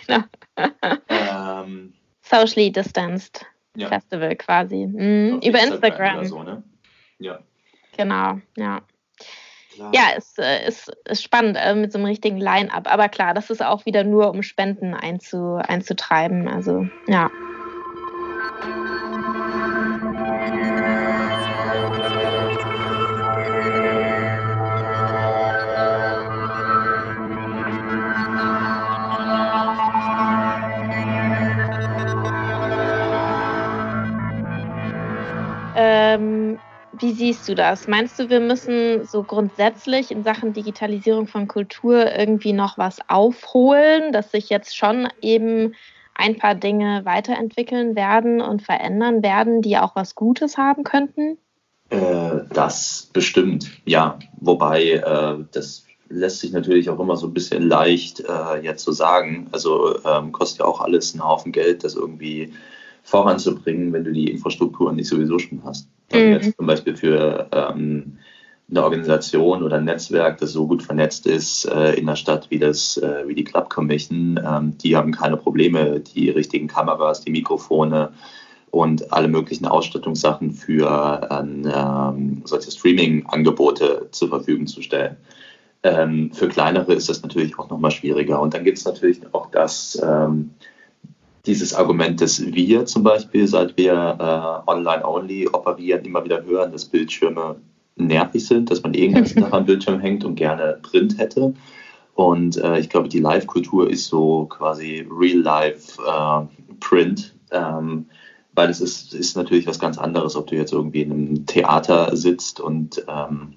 [0.06, 0.24] genau.
[1.08, 3.46] ähm, Socially distanced
[3.76, 3.88] ja.
[3.88, 4.86] Festival quasi.
[4.86, 5.40] Mhm.
[5.42, 6.20] Über Instagram.
[6.20, 6.24] Instagram.
[6.26, 6.62] So, ne?
[7.18, 7.38] Ja.
[7.96, 8.82] Genau, ja.
[9.74, 9.90] Klar.
[9.94, 12.92] Ja, es äh, ist, ist spannend äh, mit so einem richtigen Line-up.
[12.92, 16.46] Aber klar, das ist auch wieder nur, um Spenden einzu, einzutreiben.
[16.48, 17.30] Also, ja.
[37.02, 37.88] Wie siehst du das?
[37.88, 44.12] Meinst du, wir müssen so grundsätzlich in Sachen Digitalisierung von Kultur irgendwie noch was aufholen,
[44.12, 45.74] dass sich jetzt schon eben
[46.14, 51.38] ein paar Dinge weiterentwickeln werden und verändern werden, die auch was Gutes haben könnten?
[51.90, 54.18] Äh, das bestimmt, ja.
[54.40, 58.92] Wobei äh, das lässt sich natürlich auch immer so ein bisschen leicht äh, jetzt so
[58.92, 59.48] sagen.
[59.52, 62.52] Also ähm, kostet ja auch alles einen Haufen Geld, das irgendwie
[63.02, 65.88] voranzubringen, wenn du die Infrastruktur nicht sowieso schon hast.
[66.12, 66.32] Also mhm.
[66.32, 68.18] jetzt zum Beispiel für ähm,
[68.70, 72.58] eine Organisation oder ein Netzwerk, das so gut vernetzt ist äh, in der Stadt wie
[72.58, 77.30] das äh, wie die Club Commission, ähm, die haben keine Probleme, die richtigen Kameras, die
[77.30, 78.12] Mikrofone
[78.70, 85.16] und alle möglichen Ausstattungssachen für ähm, solche Streaming-Angebote zur Verfügung zu stellen.
[85.82, 88.40] Ähm, für kleinere ist das natürlich auch nochmal schwieriger.
[88.40, 90.50] Und dann gibt es natürlich auch das, ähm,
[91.46, 96.84] dieses Argument, dass wir zum Beispiel, seit wir äh, online-only operieren, immer wieder hören, dass
[96.84, 97.56] Bildschirme
[97.96, 101.52] nervig sind, dass man ganzen Tag am Bildschirm hängt und gerne Print hätte.
[102.14, 108.06] Und äh, ich glaube, die Live-Kultur ist so quasi Real-Life-Print, äh, ähm,
[108.54, 112.16] weil es ist, ist natürlich was ganz anderes, ob du jetzt irgendwie in einem Theater
[112.16, 113.54] sitzt und ähm,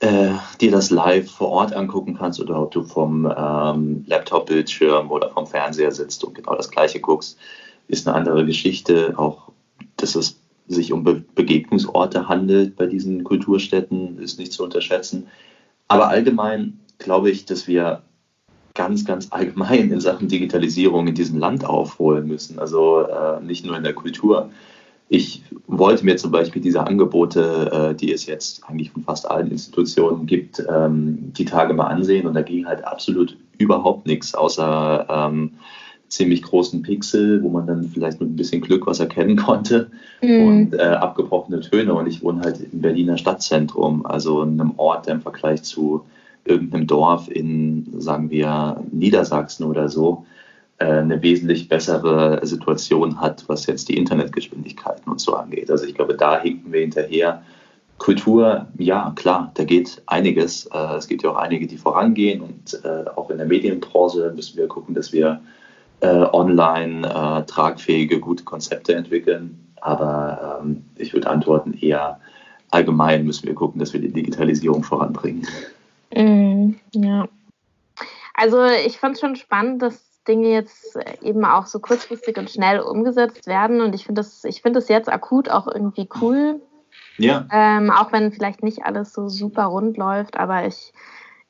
[0.00, 0.30] äh,
[0.60, 5.46] dir das live vor Ort angucken kannst oder ob du vom ähm, Laptop-Bildschirm oder vom
[5.46, 7.38] Fernseher sitzt und genau das Gleiche guckst,
[7.88, 9.14] ist eine andere Geschichte.
[9.16, 9.50] Auch,
[9.96, 15.28] dass es sich um Be Begegnungsorte handelt bei diesen Kulturstätten, ist nicht zu unterschätzen.
[15.88, 18.02] Aber allgemein glaube ich, dass wir
[18.74, 22.58] ganz, ganz allgemein in Sachen Digitalisierung in diesem Land aufholen müssen.
[22.58, 24.50] Also äh, nicht nur in der Kultur
[25.08, 29.50] ich wollte mir zum Beispiel diese Angebote, äh, die es jetzt eigentlich von fast allen
[29.50, 35.06] Institutionen gibt, ähm, die Tage mal ansehen und da ging halt absolut überhaupt nichts, außer
[35.08, 35.52] ähm,
[36.08, 39.90] ziemlich großen Pixel, wo man dann vielleicht mit ein bisschen Glück was erkennen konnte
[40.22, 40.46] mhm.
[40.46, 41.94] und äh, abgebrochene Töne.
[41.94, 46.04] Und ich wohne halt im Berliner Stadtzentrum, also in einem Ort, der im Vergleich zu
[46.44, 50.26] irgendeinem Dorf in, sagen wir, Niedersachsen oder so,
[50.78, 55.70] eine wesentlich bessere Situation hat, was jetzt die Internetgeschwindigkeiten und so angeht.
[55.70, 57.42] Also ich glaube, da hinken wir hinterher.
[57.98, 60.66] Kultur, ja, klar, da geht einiges.
[60.66, 64.58] Äh, es gibt ja auch einige, die vorangehen und äh, auch in der Medienbranche müssen
[64.58, 65.40] wir gucken, dass wir
[66.02, 69.66] online tragfähige, gute Konzepte entwickeln.
[69.80, 72.20] Aber ähm, ich würde antworten, eher
[72.70, 75.46] allgemein müssen wir gucken, dass wir die Digitalisierung voranbringen.
[76.14, 77.28] Mm, ja.
[78.34, 82.80] Also ich fand es schon spannend, dass Dinge jetzt eben auch so kurzfristig und schnell
[82.80, 83.80] umgesetzt werden.
[83.80, 86.60] Und ich finde das, ich finde das jetzt akut auch irgendwie cool.
[87.18, 87.46] Ja.
[87.52, 90.92] Ähm, auch wenn vielleicht nicht alles so super rund läuft, aber ich,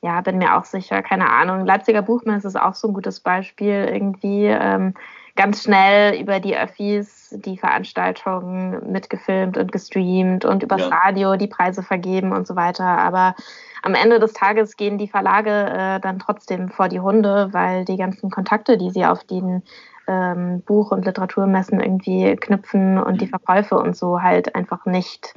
[0.01, 1.65] ja, bin mir auch sicher, keine Ahnung.
[1.65, 4.45] Leipziger Buchmesse ist auch so ein gutes Beispiel irgendwie.
[4.45, 4.93] Ähm,
[5.37, 10.89] ganz schnell über die Öffis die Veranstaltungen mitgefilmt und gestreamt und übers ja.
[10.89, 12.85] Radio die Preise vergeben und so weiter.
[12.85, 13.35] Aber
[13.83, 17.97] am Ende des Tages gehen die Verlage äh, dann trotzdem vor die Hunde, weil die
[17.97, 19.63] ganzen Kontakte, die sie auf den
[20.07, 23.29] ähm, Buch- und Literaturmessen irgendwie knüpfen und die mhm.
[23.29, 25.33] Verkäufe und so halt einfach nicht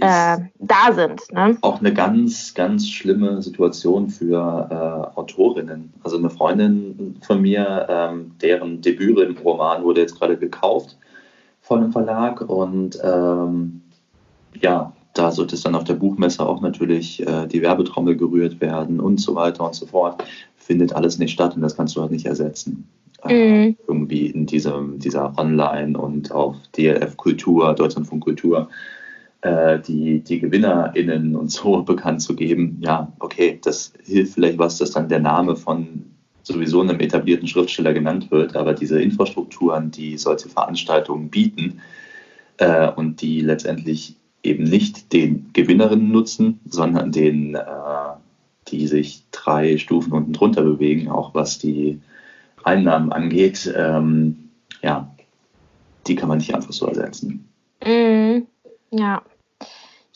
[0.00, 1.20] äh, da sind.
[1.32, 1.56] Ne?
[1.60, 5.92] Auch eine ganz, ganz schlimme Situation für äh, Autorinnen.
[6.02, 10.96] Also eine Freundin von mir, ähm, deren Debütroman wurde jetzt gerade gekauft
[11.60, 13.82] von einem Verlag und ähm,
[14.60, 19.00] ja, da sollte es dann auf der Buchmesse auch natürlich äh, die Werbetrommel gerührt werden
[19.00, 20.22] und so weiter und so fort.
[20.56, 22.88] Findet alles nicht statt und das kannst du halt nicht ersetzen.
[23.24, 23.76] Äh, mhm.
[23.88, 28.68] irgendwie in diesem, dieser Online- und auf DLF Kultur, Deutschlandfunk Kultur,
[29.42, 32.78] äh, die, die GewinnerInnen und so bekannt zu geben.
[32.80, 36.04] Ja, okay, das hilft vielleicht was, dass dann der Name von
[36.42, 41.80] sowieso einem etablierten Schriftsteller genannt wird, aber diese Infrastrukturen, die solche Veranstaltungen bieten
[42.56, 47.62] äh, und die letztendlich eben nicht den Gewinnerinnen nutzen, sondern den, äh,
[48.68, 52.00] die sich drei Stufen unten drunter bewegen, auch was die
[52.64, 54.50] Einnahmen angeht, ähm,
[54.82, 55.14] ja,
[56.06, 57.48] die kann man nicht einfach so ersetzen.
[57.84, 58.46] Mm,
[58.90, 59.22] ja.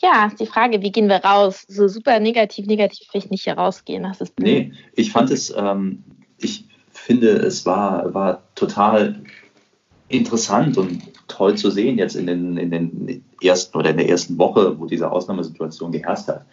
[0.01, 1.63] Ja, ist die Frage, wie gehen wir raus?
[1.69, 4.03] So super negativ, negativ will ich nicht hier rausgehen.
[4.03, 6.03] Das ist nee, ich fand es, ähm,
[6.37, 9.23] ich finde, es war, war total
[10.09, 14.37] interessant und toll zu sehen jetzt in den, in den ersten oder in der ersten
[14.37, 16.45] Woche, wo diese Ausnahmesituation geherrscht hat,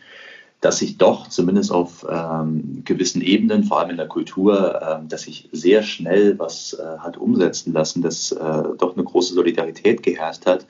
[0.61, 5.23] dass sich doch zumindest auf ähm, gewissen Ebenen, vor allem in der Kultur, äh, dass
[5.23, 10.47] sich sehr schnell was äh, hat umsetzen lassen, dass äh, doch eine große Solidarität geherrscht
[10.47, 10.67] hat,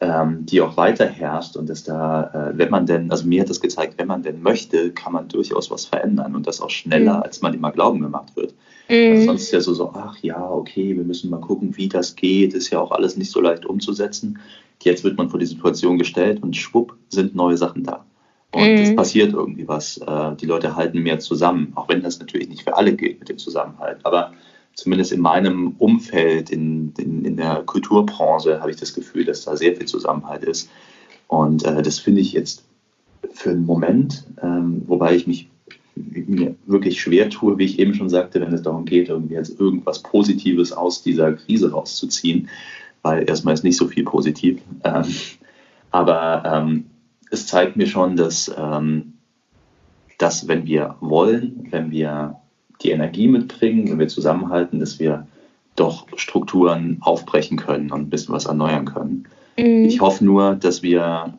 [0.00, 3.50] ähm, die auch weiter herrscht und dass da, äh, wenn man denn, also mir hat
[3.50, 7.16] das gezeigt, wenn man denn möchte, kann man durchaus was verändern und das auch schneller,
[7.16, 7.22] mhm.
[7.22, 8.54] als man immer glauben gemacht wird.
[8.88, 9.12] Mhm.
[9.12, 12.14] Also sonst ist ja so, so, ach ja, okay, wir müssen mal gucken, wie das
[12.14, 14.38] geht, ist ja auch alles nicht so leicht umzusetzen.
[14.82, 18.04] Jetzt wird man vor die Situation gestellt und schwupp sind neue Sachen da.
[18.52, 18.78] Und mhm.
[18.78, 19.98] es passiert irgendwie was.
[19.98, 23.28] Äh, die Leute halten mehr zusammen, auch wenn das natürlich nicht für alle gilt mit
[23.28, 23.98] dem Zusammenhalt.
[24.04, 24.32] Aber
[24.78, 29.56] zumindest in meinem Umfeld, in, in, in der Kulturbranche, habe ich das Gefühl, dass da
[29.56, 30.70] sehr viel Zusammenhalt ist.
[31.26, 32.62] Und äh, das finde ich jetzt
[33.32, 35.48] für einen Moment, ähm, wobei ich mich
[35.96, 39.58] mir wirklich schwer tue, wie ich eben schon sagte, wenn es darum geht, irgendwie jetzt
[39.58, 42.48] irgendwas Positives aus dieser Krise rauszuziehen,
[43.02, 44.60] weil erstmal ist nicht so viel positiv.
[44.84, 45.06] Ähm,
[45.90, 46.84] aber ähm,
[47.32, 49.14] es zeigt mir schon, dass, ähm,
[50.18, 52.37] dass wenn wir wollen, wenn wir
[52.82, 55.26] die Energie mitbringen, wenn wir zusammenhalten, dass wir
[55.76, 59.28] doch Strukturen aufbrechen können und ein bisschen was erneuern können.
[59.56, 59.84] Mhm.
[59.84, 61.34] Ich hoffe nur, dass wir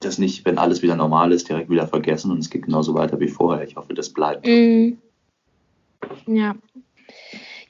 [0.00, 3.18] das nicht, wenn alles wieder normal ist, direkt wieder vergessen und es geht genauso weiter
[3.18, 3.66] wie vorher.
[3.66, 4.46] Ich hoffe, das bleibt.
[4.46, 4.98] Mhm.
[6.26, 6.54] Ja.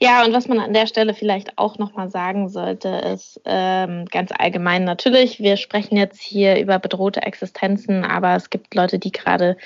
[0.01, 4.31] Ja, und was man an der Stelle vielleicht auch nochmal sagen sollte, ist ähm, ganz
[4.37, 9.57] allgemein natürlich, wir sprechen jetzt hier über bedrohte Existenzen, aber es gibt Leute, die gerade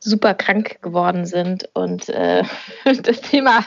[0.00, 2.42] super krank geworden sind und äh,
[3.02, 3.64] das Thema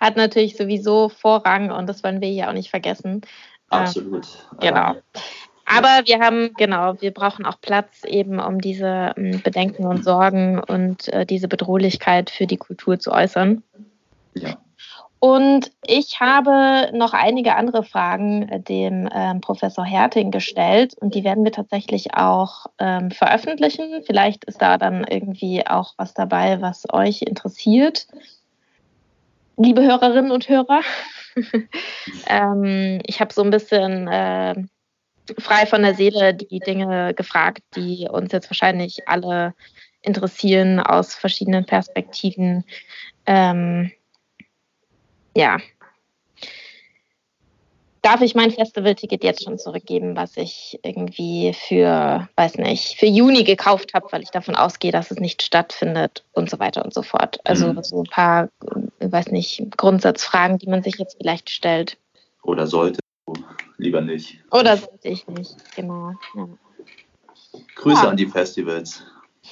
[0.00, 3.22] hat natürlich sowieso Vorrang und das wollen wir hier auch nicht vergessen.
[3.70, 4.26] Ähm, Absolut.
[4.52, 4.94] Ähm, genau.
[5.66, 10.60] Aber wir haben, genau, wir brauchen auch Platz eben, um diese ähm, Bedenken und Sorgen
[10.60, 13.62] und äh, diese Bedrohlichkeit für die Kultur zu äußern.
[14.34, 14.58] Ja.
[15.26, 21.24] Und ich habe noch einige andere Fragen äh, dem ähm, Professor Herting gestellt und die
[21.24, 24.04] werden wir tatsächlich auch ähm, veröffentlichen.
[24.06, 28.06] Vielleicht ist da dann irgendwie auch was dabei, was euch interessiert.
[29.56, 30.82] Liebe Hörerinnen und Hörer,
[32.28, 34.54] ähm, ich habe so ein bisschen äh,
[35.40, 39.54] frei von der Seele die Dinge gefragt, die uns jetzt wahrscheinlich alle
[40.02, 42.62] interessieren aus verschiedenen Perspektiven.
[43.26, 43.90] Ähm,
[45.36, 45.58] ja,
[48.06, 53.42] darf ich mein Festivalticket jetzt schon zurückgeben, was ich irgendwie für, weiß nicht, für Juni
[53.42, 57.02] gekauft habe, weil ich davon ausgehe, dass es nicht stattfindet und so weiter und so
[57.02, 57.40] fort.
[57.42, 57.82] Also mhm.
[57.82, 58.48] so ein paar,
[59.00, 61.98] weiß nicht, Grundsatzfragen, die man sich jetzt vielleicht stellt.
[62.44, 63.00] Oder sollte
[63.76, 64.38] lieber nicht.
[64.52, 66.12] Oder sollte ich nicht, genau.
[66.36, 66.48] Ja.
[67.74, 68.08] Grüße ja.
[68.10, 69.02] an die Festivals.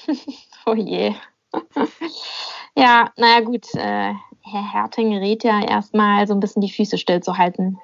[0.66, 1.12] oh je.
[2.76, 4.12] ja, naja gut, äh,
[4.44, 7.78] Herr Herting rät ja erstmal so ein bisschen die Füße stillzuhalten.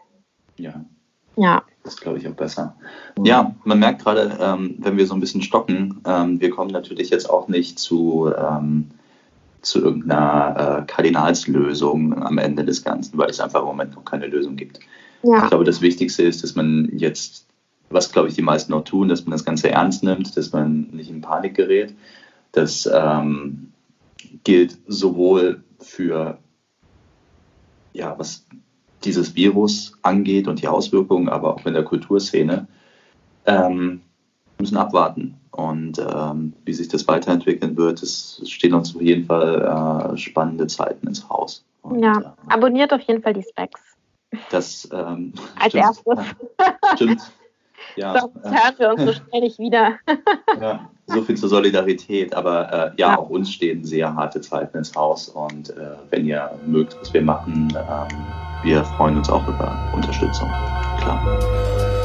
[0.57, 0.85] Ja.
[1.37, 1.63] Ja.
[1.85, 2.77] Das glaube ich auch besser.
[3.25, 7.09] Ja, man merkt gerade, ähm, wenn wir so ein bisschen stocken, ähm, wir kommen natürlich
[7.09, 8.91] jetzt auch nicht zu, ähm,
[9.63, 14.27] zu irgendeiner äh, Kardinalslösung am Ende des Ganzen, weil es einfach im Moment noch keine
[14.27, 14.81] Lösung gibt.
[15.23, 15.45] Ja.
[15.45, 17.47] Ich glaube, das Wichtigste ist, dass man jetzt,
[17.89, 20.89] was glaube ich die meisten auch tun, dass man das Ganze ernst nimmt, dass man
[20.93, 21.95] nicht in Panik gerät,
[22.53, 23.73] dass ähm,
[24.45, 26.39] gilt sowohl für
[27.93, 28.47] ja, was
[29.05, 32.67] dieses Virus angeht und die Auswirkungen, aber auch in der Kulturszene,
[33.47, 34.03] ähm,
[34.59, 35.37] müssen abwarten.
[35.51, 40.67] Und ähm, wie sich das weiterentwickeln wird, es stehen uns auf jeden Fall äh, spannende
[40.67, 41.65] Zeiten ins Haus.
[41.83, 43.81] Und, ja, äh, abonniert auf jeden Fall die Specs.
[44.51, 46.19] Das ähm, als stimmt, erstes.
[46.95, 47.33] Stimmt.
[47.97, 49.99] Ja, Sonst hören wir uns so schnell nicht wieder.
[50.61, 52.35] ja, so viel zur Solidarität.
[52.35, 55.29] Aber äh, ja, ja, auch uns stehen sehr harte Zeiten ins Haus.
[55.29, 58.27] Und äh, wenn ihr mögt, was wir machen, ähm,
[58.63, 60.49] wir freuen uns auch über Unterstützung.
[60.99, 62.00] Klar.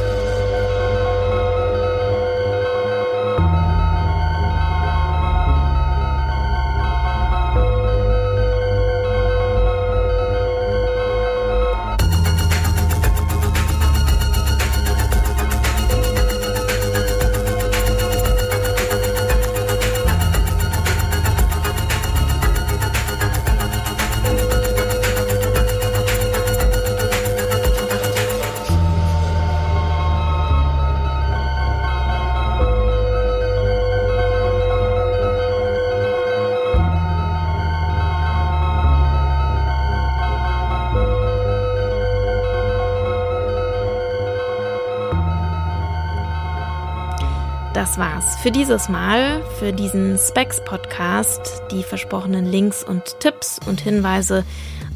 [47.86, 51.62] Das war's für dieses Mal, für diesen Specs Podcast.
[51.70, 54.44] Die versprochenen Links und Tipps und Hinweise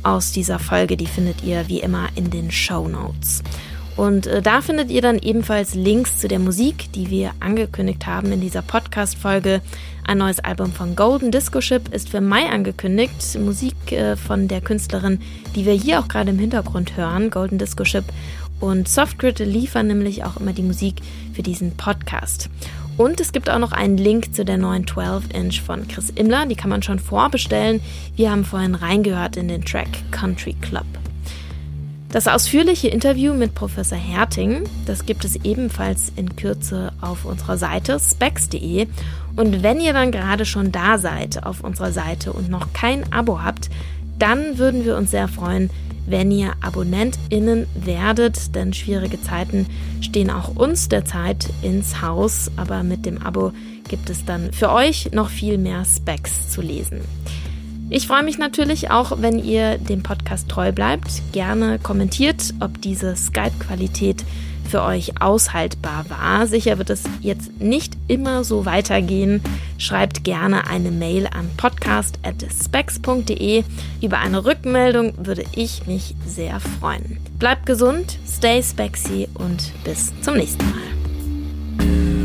[0.02, 3.44] aus dieser Folge, die findet ihr wie immer in den Show Notes.
[3.95, 8.32] Und äh, da findet ihr dann ebenfalls Links zu der Musik, die wir angekündigt haben
[8.32, 9.61] in dieser Podcast-Folge.
[10.07, 13.38] Ein neues Album von Golden Disco Ship ist für Mai angekündigt.
[13.40, 15.22] Musik äh, von der Künstlerin,
[15.56, 18.06] die wir hier auch gerade im Hintergrund hören, Golden Disco Ship.
[18.60, 20.95] Und Softgrid liefern nämlich auch immer die Musik
[21.34, 22.49] für diesen Podcast.
[23.00, 26.46] Und es gibt auch noch einen Link zu der neuen 12-Inch von Chris Immler.
[26.48, 27.80] Die kann man schon vorbestellen.
[28.18, 30.84] Wir haben vorhin reingehört in den Track Country Club.
[32.10, 38.02] Das ausführliche Interview mit Professor Herting, das gibt es ebenfalls in Kürze auf unserer Seite
[38.02, 38.88] specs.de.
[39.38, 43.42] Und wenn ihr dann gerade schon da seid auf unserer Seite und noch kein Abo
[43.42, 43.70] habt,
[44.18, 45.70] dann würden wir uns sehr freuen,
[46.10, 49.68] wenn ihr AbonnentInnen werdet, denn schwierige Zeiten
[50.02, 53.52] stehen auch uns derzeit ins Haus, aber mit dem Abo
[53.88, 57.02] gibt es dann für euch noch viel mehr Specs zu lesen.
[57.91, 61.23] Ich freue mich natürlich auch, wenn ihr dem Podcast treu bleibt.
[61.31, 64.23] Gerne kommentiert, ob diese Skype-Qualität
[64.70, 66.48] für euch aushaltbar war.
[66.48, 69.41] Sicher wird es jetzt nicht immer so weitergehen.
[69.78, 73.64] Schreibt gerne eine Mail an podcast.specs.de.
[74.02, 77.20] Über eine Rückmeldung würde ich mich sehr freuen.
[77.38, 82.19] Bleibt gesund, stay spexy und bis zum nächsten Mal.